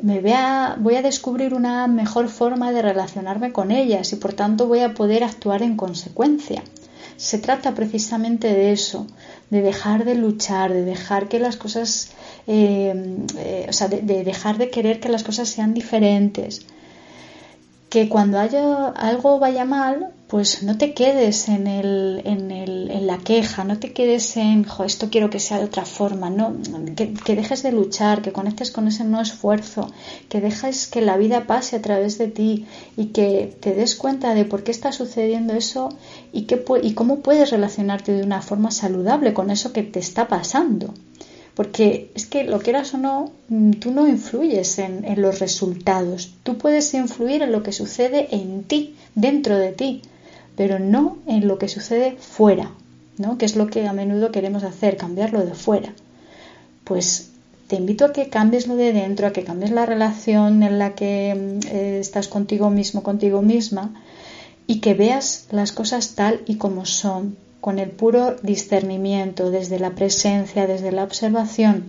me 0.00 0.20
voy 0.20 0.94
a 0.94 1.02
descubrir 1.02 1.52
una 1.54 1.86
mejor 1.86 2.28
forma 2.28 2.72
de 2.72 2.82
relacionarme 2.82 3.52
con 3.52 3.70
ellas 3.70 4.12
y 4.12 4.16
por 4.16 4.32
tanto 4.32 4.66
voy 4.66 4.80
a 4.80 4.94
poder 4.94 5.24
actuar 5.24 5.62
en 5.62 5.76
consecuencia. 5.76 6.62
Se 7.16 7.38
trata 7.38 7.74
precisamente 7.74 8.48
de 8.48 8.72
eso, 8.72 9.06
de 9.50 9.62
dejar 9.62 10.04
de 10.04 10.14
luchar, 10.14 10.72
de 10.72 10.84
dejar 10.84 11.28
que 11.28 11.38
las 11.38 11.56
cosas 11.56 12.12
eh, 12.46 12.92
eh, 13.38 13.66
o 13.68 13.72
sea, 13.72 13.88
de, 13.88 14.02
dejar 14.24 14.58
de 14.58 14.70
querer 14.70 15.00
que 15.00 15.08
las 15.08 15.22
cosas 15.22 15.48
sean 15.48 15.74
diferentes. 15.74 16.66
Que 17.92 18.08
cuando 18.08 18.38
haya, 18.38 18.88
algo 18.88 19.38
vaya 19.38 19.66
mal, 19.66 20.14
pues 20.26 20.62
no 20.62 20.78
te 20.78 20.94
quedes 20.94 21.50
en, 21.50 21.66
el, 21.66 22.22
en, 22.24 22.50
el, 22.50 22.90
en 22.90 23.06
la 23.06 23.18
queja, 23.18 23.64
no 23.64 23.78
te 23.78 23.92
quedes 23.92 24.34
en, 24.38 24.64
jo, 24.64 24.84
esto 24.84 25.10
quiero 25.10 25.28
que 25.28 25.38
sea 25.38 25.58
de 25.58 25.66
otra 25.66 25.84
forma, 25.84 26.30
no, 26.30 26.56
que, 26.96 27.12
que, 27.12 27.36
dejes 27.36 27.62
de 27.62 27.70
luchar, 27.70 28.22
que 28.22 28.32
conectes 28.32 28.70
con 28.70 28.88
ese 28.88 29.04
no 29.04 29.20
esfuerzo, 29.20 29.92
que 30.30 30.40
dejes 30.40 30.86
que 30.86 31.02
la 31.02 31.18
vida 31.18 31.46
pase 31.46 31.76
a 31.76 31.82
través 31.82 32.16
de 32.16 32.28
ti 32.28 32.64
y 32.96 33.08
que 33.08 33.54
te 33.60 33.74
des 33.74 33.94
cuenta 33.94 34.32
de 34.32 34.46
por 34.46 34.64
qué 34.64 34.70
está 34.70 34.90
sucediendo 34.90 35.52
eso 35.52 35.90
y, 36.32 36.44
qué, 36.44 36.64
y 36.82 36.94
cómo 36.94 37.18
puedes 37.18 37.50
relacionarte 37.50 38.14
de 38.14 38.22
una 38.22 38.40
forma 38.40 38.70
saludable 38.70 39.34
con 39.34 39.50
eso 39.50 39.74
que 39.74 39.82
te 39.82 39.98
está 39.98 40.28
pasando. 40.28 40.94
Porque 41.54 42.10
es 42.14 42.26
que 42.26 42.44
lo 42.44 42.60
quieras 42.60 42.94
o 42.94 42.98
no, 42.98 43.32
mm, 43.48 43.72
tú 43.72 43.90
no 43.90 44.08
influyes 44.08 44.78
en, 44.78 45.04
los 45.20 45.38
resultados. 45.38 46.32
Tú 46.42 46.56
puedes 46.56 46.94
influir 46.94 47.42
en 47.42 47.52
lo 47.52 47.62
que 47.62 47.72
sucede 47.72 48.28
en 48.34 48.64
ti, 48.64 48.94
dentro 49.14 49.58
de 49.58 49.72
ti, 49.72 50.02
pero 50.56 50.78
no 50.78 51.18
en 51.26 51.46
lo 51.46 51.58
que 51.58 51.68
sucede 51.68 52.16
fuera, 52.18 52.70
¿no? 53.18 53.36
Que 53.36 53.44
es 53.44 53.56
lo 53.56 53.66
que 53.66 53.86
a 53.86 53.92
menudo 53.92 54.32
queremos 54.32 54.64
hacer, 54.64 54.96
cambiarlo 54.96 55.44
de 55.44 55.54
fuera. 55.54 55.92
Pues 56.84 57.30
te 57.66 57.76
invito 57.76 58.06
a 58.06 58.12
que 58.12 58.28
cambies 58.28 58.66
lo 58.66 58.76
de 58.76 58.92
dentro, 58.92 59.26
a 59.26 59.32
que 59.32 59.44
cambies 59.44 59.70
la 59.70 59.86
relación 59.86 60.62
en 60.62 60.78
la 60.78 60.94
que 60.94 61.34
mm, 61.34 61.66
eh, 61.68 61.98
estás 62.00 62.28
contigo 62.28 62.70
mismo, 62.70 63.02
contigo 63.02 63.42
misma, 63.42 63.92
y 64.66 64.80
que 64.80 64.94
veas 64.94 65.48
las 65.50 65.72
cosas 65.72 66.14
tal 66.14 66.40
y 66.46 66.56
como 66.56 66.86
son, 66.86 67.36
con 67.62 67.78
el 67.78 67.90
puro 67.90 68.34
discernimiento, 68.42 69.52
desde 69.52 69.78
la 69.78 69.92
presencia, 69.92 70.66
desde 70.66 70.90
la 70.90 71.04
observación, 71.04 71.84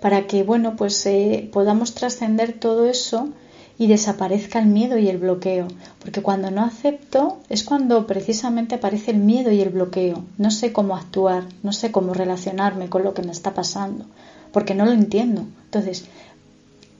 para 0.00 0.28
que, 0.28 0.44
bueno, 0.44 0.76
pues 0.76 1.04
eh, 1.06 1.50
podamos 1.52 1.92
trascender 1.94 2.52
todo 2.52 2.88
eso 2.88 3.30
y 3.78 3.88
desaparezca 3.88 4.60
el 4.60 4.66
miedo 4.66 4.96
y 4.96 5.08
el 5.08 5.18
bloqueo. 5.18 5.66
Porque 5.98 6.22
cuando 6.22 6.52
no 6.52 6.62
acepto 6.62 7.38
es 7.48 7.64
cuando 7.64 8.06
precisamente 8.06 8.76
aparece 8.76 9.10
el 9.10 9.16
miedo 9.16 9.50
y 9.50 9.60
el 9.60 9.70
bloqueo. 9.70 10.22
No 10.38 10.52
sé 10.52 10.72
cómo 10.72 10.94
actuar, 10.94 11.42
no 11.64 11.72
sé 11.72 11.90
cómo 11.90 12.14
relacionarme 12.14 12.88
con 12.88 13.02
lo 13.02 13.14
que 13.14 13.22
me 13.22 13.32
está 13.32 13.54
pasando, 13.54 14.04
porque 14.52 14.76
no 14.76 14.84
lo 14.84 14.92
entiendo. 14.92 15.46
Entonces, 15.64 16.04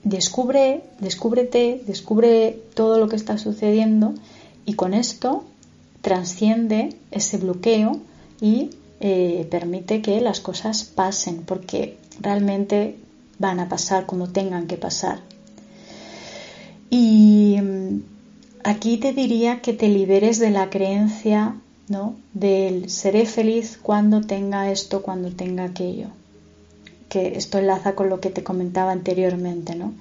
descubre, 0.02 0.82
descúbrete, 0.98 1.84
descubre 1.86 2.60
todo 2.74 2.98
lo 2.98 3.08
que 3.08 3.14
está 3.14 3.38
sucediendo 3.38 4.14
y 4.66 4.74
con 4.74 4.92
esto 4.92 5.44
transciende 6.00 6.96
ese 7.10 7.38
bloqueo 7.38 8.00
y 8.40 8.70
eh, 9.00 9.46
permite 9.50 10.02
que 10.02 10.20
las 10.20 10.40
cosas 10.40 10.84
pasen, 10.84 11.42
porque 11.44 11.96
realmente 12.20 12.96
van 13.38 13.60
a 13.60 13.68
pasar 13.68 14.06
como 14.06 14.28
tengan 14.28 14.66
que 14.66 14.76
pasar. 14.76 15.20
Y 16.90 17.58
mm, 17.60 18.02
aquí 18.64 18.96
te 18.96 19.12
diría 19.12 19.60
que 19.60 19.72
te 19.72 19.88
liberes 19.88 20.38
de 20.38 20.50
la 20.50 20.70
creencia, 20.70 21.56
¿no? 21.88 22.16
Del 22.34 22.90
seré 22.90 23.26
feliz 23.26 23.78
cuando 23.80 24.22
tenga 24.22 24.70
esto, 24.70 25.02
cuando 25.02 25.30
tenga 25.30 25.64
aquello. 25.64 26.08
Que 27.08 27.38
esto 27.38 27.58
enlaza 27.58 27.94
con 27.94 28.10
lo 28.10 28.20
que 28.20 28.30
te 28.30 28.42
comentaba 28.42 28.92
anteriormente, 28.92 29.74
¿no? 29.74 29.94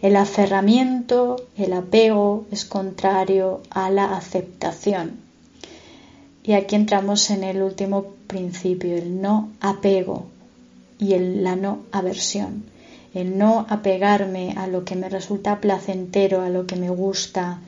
El 0.00 0.16
aferramiento, 0.16 1.36
el 1.56 1.72
apego 1.72 2.46
es 2.50 2.64
contrario 2.64 3.62
a 3.70 3.90
la 3.90 4.16
aceptación. 4.16 5.23
Y 6.46 6.52
aquí 6.52 6.76
entramos 6.76 7.30
en 7.30 7.42
el 7.42 7.62
último 7.62 8.04
principio, 8.26 8.94
el 8.96 9.22
no 9.22 9.50
apego 9.60 10.26
y 10.98 11.14
el, 11.14 11.42
la 11.42 11.56
no 11.56 11.80
aversión. 11.90 12.64
El 13.14 13.38
no 13.38 13.64
apegarme 13.70 14.54
a 14.58 14.66
lo 14.66 14.84
que 14.84 14.94
me 14.94 15.08
resulta 15.08 15.60
placentero, 15.60 16.42
a 16.42 16.50
lo 16.50 16.66
que 16.66 16.76
me 16.76 16.90
gusta, 16.90 17.60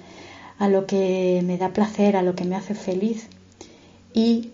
a 0.59 0.69
lo 0.69 0.87
que 0.87 1.43
me 1.45 1.57
da 1.57 1.71
placer, 1.71 2.17
a 2.17 2.23
lo 2.23 2.35
que 2.35 2.45
me 2.45 2.57
hace 2.57 2.75
feliz. 2.75 3.29
Y 4.13 4.51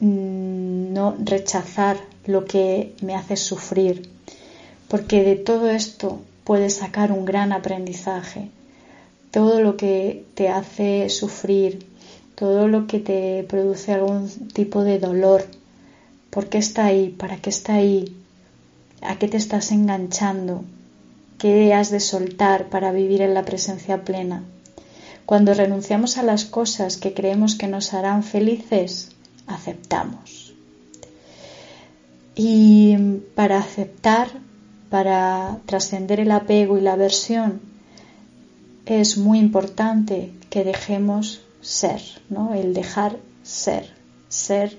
mm, 0.00 0.92
no 0.92 1.16
rechazar 1.18 1.96
lo 2.26 2.44
que 2.44 2.92
me 3.00 3.14
hace 3.14 3.36
sufrir. 3.36 4.10
Porque 4.88 5.22
de 5.22 5.36
todo 5.36 5.70
esto 5.70 6.20
puedes 6.44 6.74
sacar 6.74 7.12
un 7.12 7.24
gran 7.24 7.52
aprendizaje. 7.52 8.50
Todo 9.30 9.60
lo 9.60 9.76
que 9.76 10.24
te 10.34 10.48
hace 10.48 11.08
sufrir, 11.08 11.86
todo 12.34 12.68
lo 12.68 12.86
que 12.86 12.98
te 12.98 13.44
produce 13.48 13.92
algún 13.92 14.28
tipo 14.48 14.82
de 14.82 14.98
dolor. 14.98 15.44
¿Por 16.30 16.48
qué 16.48 16.58
está 16.58 16.86
ahí? 16.86 17.10
¿Para 17.10 17.36
qué 17.36 17.50
está 17.50 17.74
ahí? 17.74 18.16
¿A 19.02 19.16
qué 19.18 19.28
te 19.28 19.36
estás 19.36 19.70
enganchando? 19.70 20.64
¿Qué 21.38 21.74
has 21.74 21.90
de 21.90 22.00
soltar 22.00 22.68
para 22.68 22.92
vivir 22.92 23.22
en 23.22 23.34
la 23.34 23.44
presencia 23.44 24.04
plena? 24.04 24.42
Cuando 25.26 25.54
renunciamos 25.54 26.18
a 26.18 26.22
las 26.22 26.44
cosas 26.44 26.96
que 26.96 27.14
creemos 27.14 27.54
que 27.54 27.68
nos 27.68 27.94
harán 27.94 28.22
felices, 28.22 29.10
aceptamos. 29.46 30.54
Y 32.34 32.96
para 33.34 33.58
aceptar, 33.58 34.28
para 34.90 35.58
trascender 35.66 36.20
el 36.20 36.32
apego 36.32 36.76
y 36.76 36.80
la 36.80 36.94
aversión, 36.94 37.60
es 38.86 39.16
muy 39.16 39.38
importante 39.38 40.32
que 40.50 40.64
dejemos 40.64 41.43
ser, 41.64 42.02
¿no? 42.28 42.54
El 42.54 42.74
dejar 42.74 43.16
ser, 43.42 43.90
ser 44.28 44.78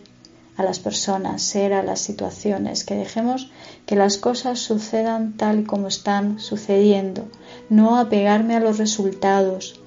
a 0.55 0.63
las 0.63 0.79
personas, 0.79 1.41
ser 1.41 1.73
a 1.73 1.83
las 1.83 1.99
situaciones, 1.99 2.85
que 2.85 2.95
dejemos 2.95 3.51
que 3.85 3.95
las 3.95 4.17
cosas 4.17 4.59
sucedan 4.59 5.35
tal 5.35 5.65
como 5.65 5.87
están 5.87 6.39
sucediendo, 6.39 7.27
no 7.69 7.97
apegarme 7.97 8.55
a 8.55 8.59
los 8.59 8.77
resultados, 8.77 9.79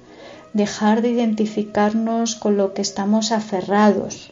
dejar 0.53 1.01
de 1.01 1.09
identificarnos 1.09 2.35
con 2.35 2.57
lo 2.57 2.73
que 2.73 2.81
estamos 2.81 3.31
aferrados 3.31 4.31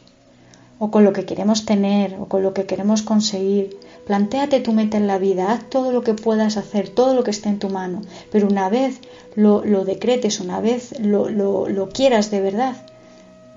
o 0.80 0.92
con 0.92 1.04
lo 1.04 1.14
que 1.14 1.26
queremos 1.26 1.66
tener 1.66 2.16
o 2.20 2.26
con 2.26 2.44
lo 2.44 2.54
que 2.54 2.66
queremos 2.66 3.02
conseguir. 3.02 3.78
Plantéate 4.08 4.62
tu 4.62 4.72
meta 4.72 4.96
en 4.96 5.06
la 5.06 5.18
vida, 5.18 5.52
haz 5.52 5.70
todo 5.70 5.92
lo 5.92 6.02
que 6.02 6.14
puedas 6.14 6.56
hacer, 6.56 6.88
todo 6.88 7.14
lo 7.14 7.26
que 7.26 7.32
esté 7.32 7.50
en 7.50 7.60
tu 7.60 7.68
mano, 7.68 8.02
pero 8.32 8.48
una 8.48 8.70
vez 8.70 9.02
lo, 9.36 9.62
decretes, 9.84 10.40
una 10.40 10.62
vez 10.62 10.98
lo, 10.98 11.90
quieras 11.94 12.32
de 12.32 12.40
verdad, 12.40 12.78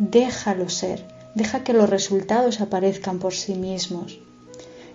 déjalo 0.01 0.69
ser, 0.69 1.07
deja 1.37 1.63
que 1.63 1.73
los 1.73 1.89
resultados 1.89 2.61
aparezcan 2.61 3.21
por 3.21 3.33
sí 3.33 3.55
mismos. 3.55 4.19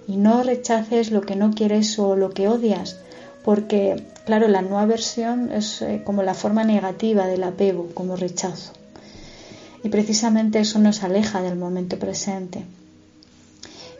Y 0.10 0.18
no 0.18 0.44
rechaces 0.44 1.12
lo 1.12 1.22
que 1.22 1.38
no 1.38 1.52
quieres 1.52 1.98
o 2.00 2.18
lo 2.18 2.32
que 2.32 2.50
odias, 2.50 3.00
porque, 3.46 4.04
claro, 4.26 4.50
la 4.50 4.62
nueva 4.62 4.86
versión 4.86 5.54
es 5.54 5.82
eh, 5.82 6.02
como 6.04 6.22
la 6.22 6.34
forma 6.34 6.65
negativa 6.65 7.28
del 7.28 7.44
apego, 7.44 7.88
como 7.94 8.18
rechazo. 8.18 8.74
Y 9.84 9.89
precisamente 9.89 10.60
eso 10.60 10.80
nos 10.80 11.02
aleja 11.02 11.41
del 11.41 11.56
momento 11.56 11.98
presente. 11.98 12.65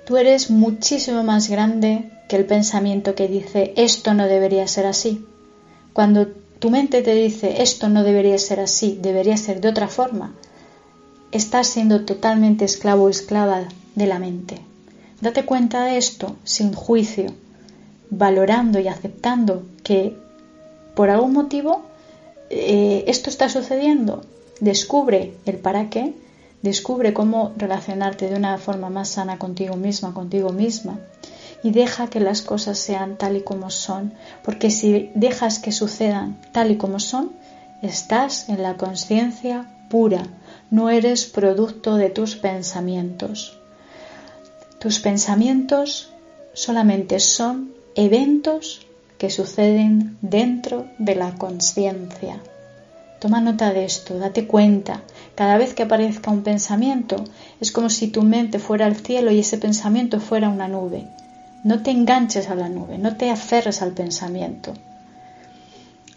Tú 0.06 0.18
eres 0.18 0.52
muchísimo 0.52 1.24
más 1.24 1.50
grande 1.50 2.12
que 2.28 2.36
el 2.36 2.46
pensamiento 2.46 3.16
que 3.16 3.28
dice 3.28 3.74
esto 3.76 4.14
no 4.14 4.28
debería 4.28 4.68
ser 4.68 4.86
así. 4.86 5.26
Cuando 5.94 6.28
tu 6.60 6.70
mente 6.70 7.02
te 7.02 7.16
dice 7.16 7.64
esto 7.64 7.90
no 7.90 8.04
debería 8.04 8.38
ser 8.38 8.60
así, 8.60 8.98
debería 9.02 9.38
ser 9.38 9.62
de 9.62 9.70
otra 9.70 9.88
forma, 9.88 10.36
estás 11.32 11.68
siendo 11.68 12.06
totalmente 12.06 12.66
esclavo 12.66 13.06
o 13.06 13.10
esclava 13.10 13.68
de 13.96 14.08
la 14.08 14.20
mente. 14.20 14.62
Date 15.22 15.44
cuenta 15.44 15.86
de 15.86 15.98
esto 15.98 16.36
sin 16.44 16.74
juicio, 16.74 17.34
valorando 18.10 18.80
y 18.80 18.88
aceptando 18.88 19.64
que 19.84 20.16
por 20.96 21.10
algún 21.10 21.34
motivo 21.34 21.84
eh, 22.50 23.06
esto 23.08 23.30
está 23.30 23.50
sucediendo. 23.50 24.22
Descubre 24.60 25.34
el 25.46 25.58
para 25.58 25.90
qué, 25.90 26.14
descubre 26.66 27.14
cómo 27.14 27.54
relacionarte 27.56 28.28
de 28.28 28.36
una 28.36 28.58
forma 28.58 28.90
más 28.90 29.10
sana 29.10 29.38
contigo 29.38 29.76
misma, 29.78 30.14
contigo 30.14 30.50
misma 30.50 31.00
y 31.64 31.72
deja 31.72 32.08
que 32.08 32.20
las 32.20 32.42
cosas 32.42 32.78
sean 32.78 33.18
tal 33.18 33.38
y 33.38 33.42
como 33.42 33.70
son, 33.70 34.14
porque 34.44 34.70
si 34.70 35.12
dejas 35.16 35.60
que 35.60 35.72
sucedan 35.72 36.42
tal 36.52 36.72
y 36.72 36.78
como 36.78 37.00
son, 37.00 37.32
estás 37.82 38.50
en 38.50 38.62
la 38.62 38.78
conciencia 38.78 39.72
pura, 39.90 40.24
no 40.72 40.90
eres 40.90 41.26
producto 41.26 41.96
de 41.96 42.10
tus 42.10 42.36
pensamientos. 42.36 43.60
Tus 44.80 45.00
pensamientos 45.00 46.10
solamente 46.54 47.20
son 47.20 47.74
eventos 47.96 48.86
que 49.18 49.30
suceden 49.30 50.18
dentro 50.22 50.88
de 50.98 51.16
la 51.16 51.36
conciencia. 51.36 52.42
Toma 53.20 53.42
nota 53.42 53.72
de 53.74 53.86
esto, 53.86 54.20
date 54.20 54.46
cuenta. 54.46 55.02
Cada 55.36 55.58
vez 55.58 55.74
que 55.74 55.84
aparezca 55.84 56.32
un 56.32 56.44
pensamiento 56.44 57.24
es 57.60 57.72
como 57.72 57.90
si 57.90 58.08
tu 58.08 58.24
mente 58.24 58.58
fuera 58.58 58.86
al 58.86 58.96
cielo 58.96 59.32
y 59.32 59.40
ese 59.40 59.58
pensamiento 59.58 60.22
fuera 60.22 60.50
una 60.50 60.70
nube. 60.70 61.08
No 61.64 61.84
te 61.84 61.92
enganches 61.92 62.50
a 62.50 62.56
la 62.56 62.70
nube, 62.70 62.98
no 62.98 63.18
te 63.18 63.30
aferres 63.30 63.82
al 63.82 63.92
pensamiento. 63.92 64.74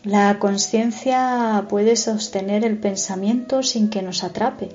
La 0.04 0.38
conciencia 0.38 1.66
puede 1.68 1.96
sostener 1.96 2.64
el 2.64 2.78
pensamiento 2.78 3.64
sin 3.64 3.90
que 3.90 4.02
nos 4.02 4.22
atrape. 4.22 4.70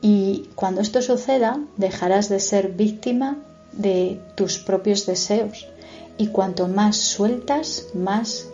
Y 0.00 0.48
cuando 0.54 0.80
esto 0.80 1.02
suceda, 1.02 1.60
dejarás 1.76 2.30
de 2.30 2.40
ser 2.40 2.72
víctima 2.72 3.36
de 3.72 4.18
tus 4.34 4.58
propios 4.58 5.04
deseos. 5.04 5.68
Y 6.16 6.28
cuanto 6.28 6.66
más 6.66 6.96
sueltas, 6.96 7.88
más 7.92 8.46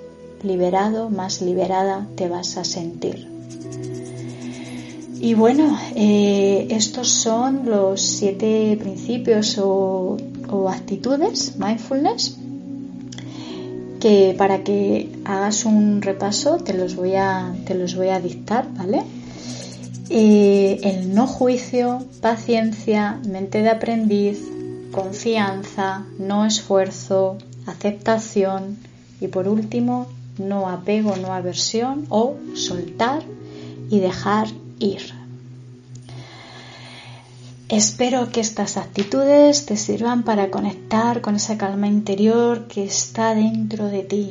liberado, 0.42 1.09
más 1.09 1.40
liberada 1.40 2.07
te 2.16 2.29
vas 2.29 2.57
a 2.57 2.64
sentir. 2.64 3.29
Y 5.18 5.35
bueno, 5.35 5.79
eh, 5.94 6.66
estos 6.70 7.09
son 7.09 7.62
los 7.64 8.00
siete 8.02 8.76
principios 8.79 9.59
o, 9.59 10.18
actitudes 10.68 11.57
mindfulness 11.59 12.38
que 14.00 14.35
para 14.38 14.62
que 14.62 15.11
hagas 15.24 15.64
un 15.64 16.00
repaso 16.00 16.59
te 16.59 16.72
los 16.72 16.94
voy 16.94 17.14
a, 17.14 17.55
te 17.66 17.74
los 17.74 17.96
voy 17.96 18.09
a 18.09 18.20
dictar, 18.20 18.68
¿vale? 18.74 19.02
Eh, 20.09 20.79
el 20.83 21.14
no 21.14 21.26
juicio, 21.26 22.05
paciencia, 22.20 23.18
mente 23.29 23.62
de 23.62 23.70
aprendiz, 23.70 24.40
confianza, 24.92 26.05
no 26.18 26.44
esfuerzo, 26.44 27.38
aceptación 27.66 28.76
y 29.20 29.29
por 29.29 29.48
último, 29.48 30.07
no 30.38 30.68
apego, 30.68 31.16
no 31.16 31.33
aversión 31.33 32.07
o 32.09 32.37
soltar 32.55 33.22
y 33.90 33.98
dejar 34.00 34.48
ir. 34.78 35.14
Espero 37.68 38.30
que 38.30 38.40
estas 38.40 38.76
actitudes 38.76 39.66
te 39.66 39.76
sirvan 39.76 40.22
para 40.22 40.50
conectar 40.50 41.20
con 41.20 41.34
esa 41.34 41.58
calma 41.58 41.88
interior 41.88 42.68
que 42.68 42.84
está 42.84 43.34
dentro 43.34 43.86
de 43.86 44.04
ti, 44.04 44.30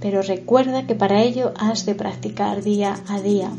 pero 0.00 0.22
recuerda 0.22 0.84
que 0.84 0.96
para 0.96 1.22
ello 1.22 1.54
has 1.56 1.86
de 1.86 1.94
practicar 1.94 2.64
día 2.64 2.98
a 3.06 3.20
día. 3.20 3.50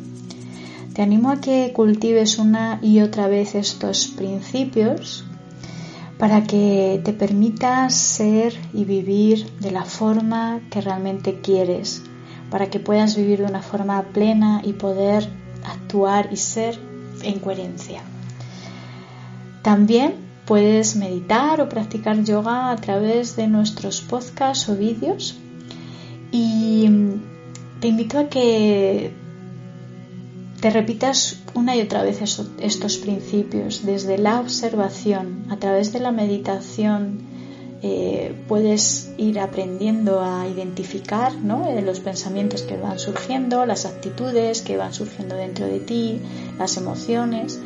Te 0.94 1.02
animo 1.02 1.30
a 1.30 1.40
que 1.40 1.72
cultives 1.74 2.40
una 2.40 2.80
y 2.82 3.00
otra 3.00 3.30
vez 3.30 3.56
estos 3.56 4.08
principios 4.08 5.24
para 6.18 6.44
que 6.44 7.00
te 7.06 7.14
permitas 7.14 7.96
ser 7.96 8.54
y 8.74 8.84
vivir 8.84 9.50
de 9.62 9.72
la 9.72 9.86
forma 9.86 10.60
que 10.70 10.82
realmente 10.82 11.40
quieres, 11.40 12.04
para 12.52 12.70
que 12.70 12.82
puedas 12.82 13.16
vivir 13.16 13.40
de 13.40 13.46
una 13.46 13.62
forma 13.62 14.04
plena 14.12 14.62
y 14.66 14.74
poder 14.74 15.30
actuar 15.64 16.30
y 16.32 16.38
ser 16.38 16.80
en 17.22 17.40
coherencia. 17.40 18.02
También 19.62 20.16
puedes 20.46 20.96
meditar 20.96 21.62
o 21.62 21.70
practicar 21.70 22.24
yoga 22.24 22.72
a 22.72 22.76
través 22.76 23.36
de 23.36 23.48
nuestros 23.48 24.02
podcasts 24.02 24.68
o 24.70 24.76
vídeos 24.76 25.36
y 26.32 26.90
te 27.80 27.88
invito 27.88 28.20
a 28.20 28.30
que 28.30 29.12
te 30.60 30.70
repitas 30.70 31.40
una 31.54 31.76
y 31.76 31.82
otra 31.82 32.04
vez 32.04 32.22
estos 32.22 32.98
principios 32.98 33.86
desde 33.86 34.18
la 34.18 34.40
observación, 34.40 35.46
a 35.50 35.58
través 35.58 35.94
de 35.94 36.00
la 36.00 36.12
meditación, 36.12 37.29
eh, 37.82 38.36
puedes 38.48 39.10
ir 39.18 39.40
aprendiendo 39.40 40.22
a 40.22 40.48
identificar 40.48 41.32
eh, 41.32 41.82
los 41.82 42.02
pensamientos 42.02 42.64
que 42.64 42.76
van 42.76 43.00
surgiendo, 43.00 43.66
las 43.66 43.86
actitudes 43.86 44.62
que 44.62 44.76
van 44.76 44.94
surgiendo 44.94 45.36
dentro 45.36 45.66
de 45.66 45.80
ti, 45.80 46.20
las 46.58 46.76
emociones 46.76 47.60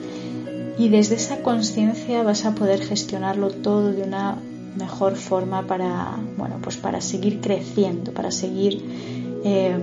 y 0.77 0.89
desde 0.89 1.15
esa 1.15 1.41
conciencia 1.41 2.21
vas 2.21 2.45
a 2.45 2.53
poder 2.53 2.81
gestionarlo 2.81 3.49
todo 3.49 3.91
de 3.91 4.03
una 4.03 4.37
mejor 4.77 5.15
forma 5.15 5.65
para, 5.65 6.17
bueno, 6.37 6.59
pues 6.61 6.77
para 6.77 7.01
seguir 7.01 7.41
creciendo, 7.41 8.11
para 8.11 8.29
seguir 8.29 8.83
eh, 9.43 9.75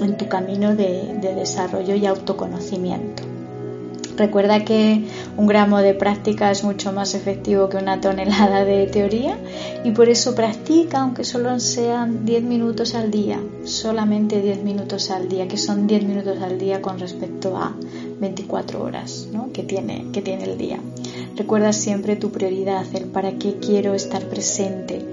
en 0.00 0.16
tu 0.16 0.28
camino 0.28 0.74
de 0.74 1.34
desarrollo 1.36 1.94
y 1.94 2.06
autoconocimiento. 2.06 3.35
Recuerda 4.16 4.64
que 4.64 5.04
un 5.36 5.46
gramo 5.46 5.78
de 5.78 5.92
práctica 5.92 6.50
es 6.50 6.64
mucho 6.64 6.92
más 6.92 7.14
efectivo 7.14 7.68
que 7.68 7.76
una 7.76 8.00
tonelada 8.00 8.64
de 8.64 8.86
teoría 8.86 9.36
y 9.84 9.90
por 9.90 10.08
eso 10.08 10.34
practica 10.34 11.00
aunque 11.00 11.24
solo 11.24 11.60
sean 11.60 12.24
10 12.24 12.42
minutos 12.44 12.94
al 12.94 13.10
día, 13.10 13.40
solamente 13.64 14.40
10 14.40 14.62
minutos 14.62 15.10
al 15.10 15.28
día, 15.28 15.46
que 15.48 15.58
son 15.58 15.86
10 15.86 16.04
minutos 16.04 16.40
al 16.40 16.58
día 16.58 16.80
con 16.80 16.98
respecto 16.98 17.56
a 17.56 17.76
24 18.20 18.82
horas 18.82 19.28
que, 19.52 19.62
tiene, 19.62 20.06
que 20.12 20.22
tiene 20.22 20.44
el 20.44 20.56
día. 20.56 20.80
Recuerda 21.36 21.74
siempre 21.74 22.16
tu 22.16 22.30
prioridad, 22.30 22.86
el 22.94 23.04
para 23.04 23.32
qué 23.32 23.56
quiero 23.58 23.94
estar 23.94 24.22
presente. 24.28 25.04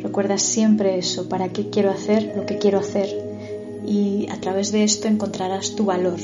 Recuerda 0.00 0.38
siempre 0.38 0.98
eso, 0.98 1.28
para 1.28 1.48
qué 1.48 1.70
quiero 1.70 1.90
hacer 1.90 2.32
lo 2.36 2.46
que 2.46 2.58
quiero 2.58 2.78
hacer. 2.78 3.08
Y 3.86 4.28
a 4.30 4.40
través 4.40 4.70
de 4.70 4.84
esto 4.84 5.08
encontrarás 5.08 5.74
tu 5.74 5.86
valor, 5.86 6.20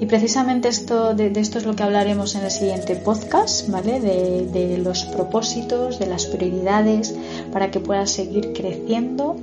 y 0.00 0.06
precisamente 0.06 0.68
esto, 0.68 1.14
de, 1.14 1.32
esto 1.36 1.58
es 1.58 1.66
lo 1.66 1.74
que 1.74 1.82
hablaremos 1.82 2.34
en 2.34 2.44
el 2.44 2.50
siguiente 2.50 2.96
podcast, 2.96 3.68
¿vale? 3.68 4.00
De, 4.00 4.78
los 4.78 5.04
propósitos, 5.04 5.98
de 5.98 6.06
las 6.06 6.26
prioridades, 6.26 7.14
para 7.52 7.70
que 7.70 7.80
puedas 7.80 8.10
seguir 8.10 8.52
creciendo 8.52 9.36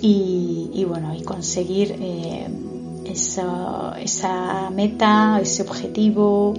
y, 0.00 0.84
bueno, 0.88 1.14
y 1.14 1.22
conseguir 1.22 1.96
eh, 1.98 2.46
esa, 3.06 4.70
meta, 4.70 5.40
ese 5.42 5.62
objetivo. 5.62 6.54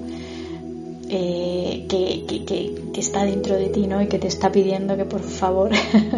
Eh, 1.10 1.86
que, 1.88 2.44
que, 2.46 3.00
está 3.00 3.24
dentro 3.24 3.56
de 3.56 3.68
ti 3.68 3.86
¿no? 3.86 4.02
y 4.02 4.08
que 4.08 4.18
te 4.18 4.28
está 4.28 4.52
pidiendo 4.52 4.98
que 4.98 5.06
por 5.06 5.22
favor 5.22 5.72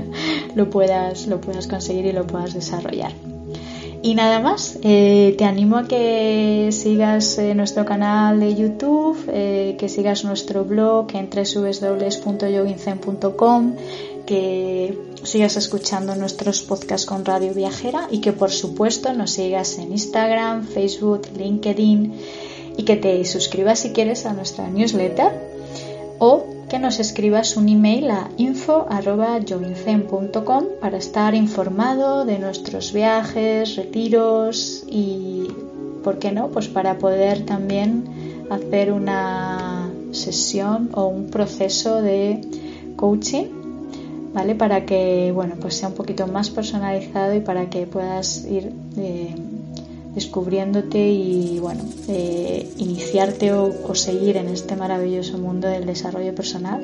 lo, 0.56 0.70
puedas, 0.70 1.28
lo 1.28 1.42
puedas 1.42 1.68
conseguir 1.68 2.06
y 2.06 2.14
lo 2.14 2.26
puedas 2.26 2.54
desarrollar. 2.54 3.12
Y 4.02 4.16
nada 4.16 4.40
más, 4.40 4.80
eh, 4.82 5.36
te 5.38 5.44
animo 5.44 5.76
a 5.76 5.86
que 5.86 6.70
sigas 6.72 7.38
eh, 7.38 7.54
nuestro 7.54 7.84
canal 7.84 8.40
de 8.40 8.56
YouTube, 8.56 9.18
eh, 9.28 9.76
que 9.78 9.90
sigas 9.90 10.24
nuestro 10.24 10.64
blog 10.64 11.08
en 11.14 11.30
www.yoginzen.com, 11.30 13.76
que 14.26 14.98
sigas 15.24 15.58
escuchando 15.58 16.16
nuestros 16.16 16.62
podcasts 16.62 17.06
con 17.06 17.26
Radio 17.26 17.54
Viajera 17.54 18.08
y 18.10 18.22
que 18.22 18.32
por 18.32 18.52
supuesto 18.52 19.14
nos 19.14 19.32
sigas 19.32 19.78
en 19.80 19.92
Instagram, 19.92 20.66
Facebook, 20.66 21.24
LinkedIn 21.38 22.14
y 22.78 22.84
que 22.84 22.96
te 22.96 23.26
suscribas 23.26 23.80
si 23.80 23.90
quieres 23.90 24.26
a 24.26 24.32
nuestra 24.32 24.70
newsletter 24.70 25.34
o 26.20 26.59
que 26.70 26.80
nos 26.80 27.00
escribas 27.00 27.58
un 27.58 27.68
email 27.68 28.12
a 28.12 28.30
info.jovincen.com 28.38 30.64
para 30.80 30.98
estar 30.98 31.34
informado 31.34 32.26
de 32.26 32.38
nuestros 32.38 32.94
viajes, 32.94 33.76
retiros 33.76 34.84
y, 34.88 35.48
¿por 36.04 36.20
qué 36.20 36.32
no? 36.32 36.50
Pues 36.50 36.68
para 36.68 37.00
poder 37.00 37.44
también 37.46 38.04
hacer 38.52 38.94
una 38.94 39.90
sesión 40.12 40.92
o 40.94 41.08
un 41.08 41.32
proceso 41.32 42.04
de 42.04 42.42
coaching, 42.96 43.48
¿vale? 44.34 44.54
Para 44.54 44.86
que, 44.86 45.32
bueno, 45.34 45.56
pues 45.60 45.74
sea 45.76 45.90
un 45.90 45.96
poquito 45.96 46.28
más 46.28 46.52
personalizado 46.52 47.34
y 47.34 47.40
para 47.40 47.68
que 47.70 47.88
puedas 47.88 48.46
ir... 48.46 48.72
Eh, 48.96 49.34
descubriéndote 50.20 51.00
y 51.00 51.60
bueno, 51.60 51.82
eh, 52.10 52.70
iniciarte 52.78 53.54
o, 53.54 53.96
seguir 53.96 54.36
en 54.36 54.50
este 54.50 54.76
maravilloso 54.76 55.38
mundo 55.38 55.68
del 55.70 55.86
desarrollo 55.86 56.36
personal 56.36 56.84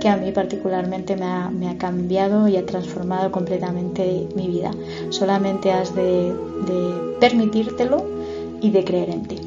que 0.00 0.08
a 0.08 0.16
mí 0.16 0.30
particularmente 0.30 1.16
me 1.16 1.26
ha, 1.26 1.50
me 1.50 1.68
ha 1.68 1.78
cambiado 1.78 2.46
y 2.46 2.56
ha 2.56 2.64
transformado 2.64 3.32
completamente 3.32 4.28
mi 4.36 4.46
vida. 4.46 4.70
Solamente 5.10 5.72
has 5.72 5.96
de, 5.96 6.32
de 6.70 7.16
permitírtelo 7.18 8.06
y 8.60 8.70
de 8.70 8.84
creer 8.84 9.10
en 9.10 9.22
ti. 9.26 9.40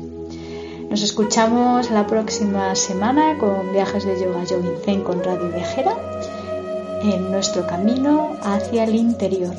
Nos 0.90 1.02
escuchamos 1.02 1.92
la 1.92 2.08
próxima 2.08 2.76
semana 2.76 3.38
con 3.38 3.72
Viajes 3.72 4.06
de 4.06 4.20
Yoga 4.20 4.44
Yogin 4.44 4.78
Zen 4.84 5.02
con 5.02 5.24
Radio 5.24 5.50
Viajera 5.50 5.96
en 7.04 7.32
nuestro 7.32 7.66
camino 7.66 8.36
hacia 8.42 8.84
el 8.84 8.96
interior. 8.96 9.56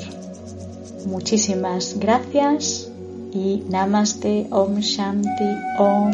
Muchísimas 1.07 1.99
gracias 1.99 2.90
y 3.33 3.65
Namaste 3.69 4.47
Om 4.51 4.81
Shanti 4.81 5.51
Om 5.79 6.13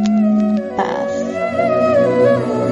Paz. 0.77 2.66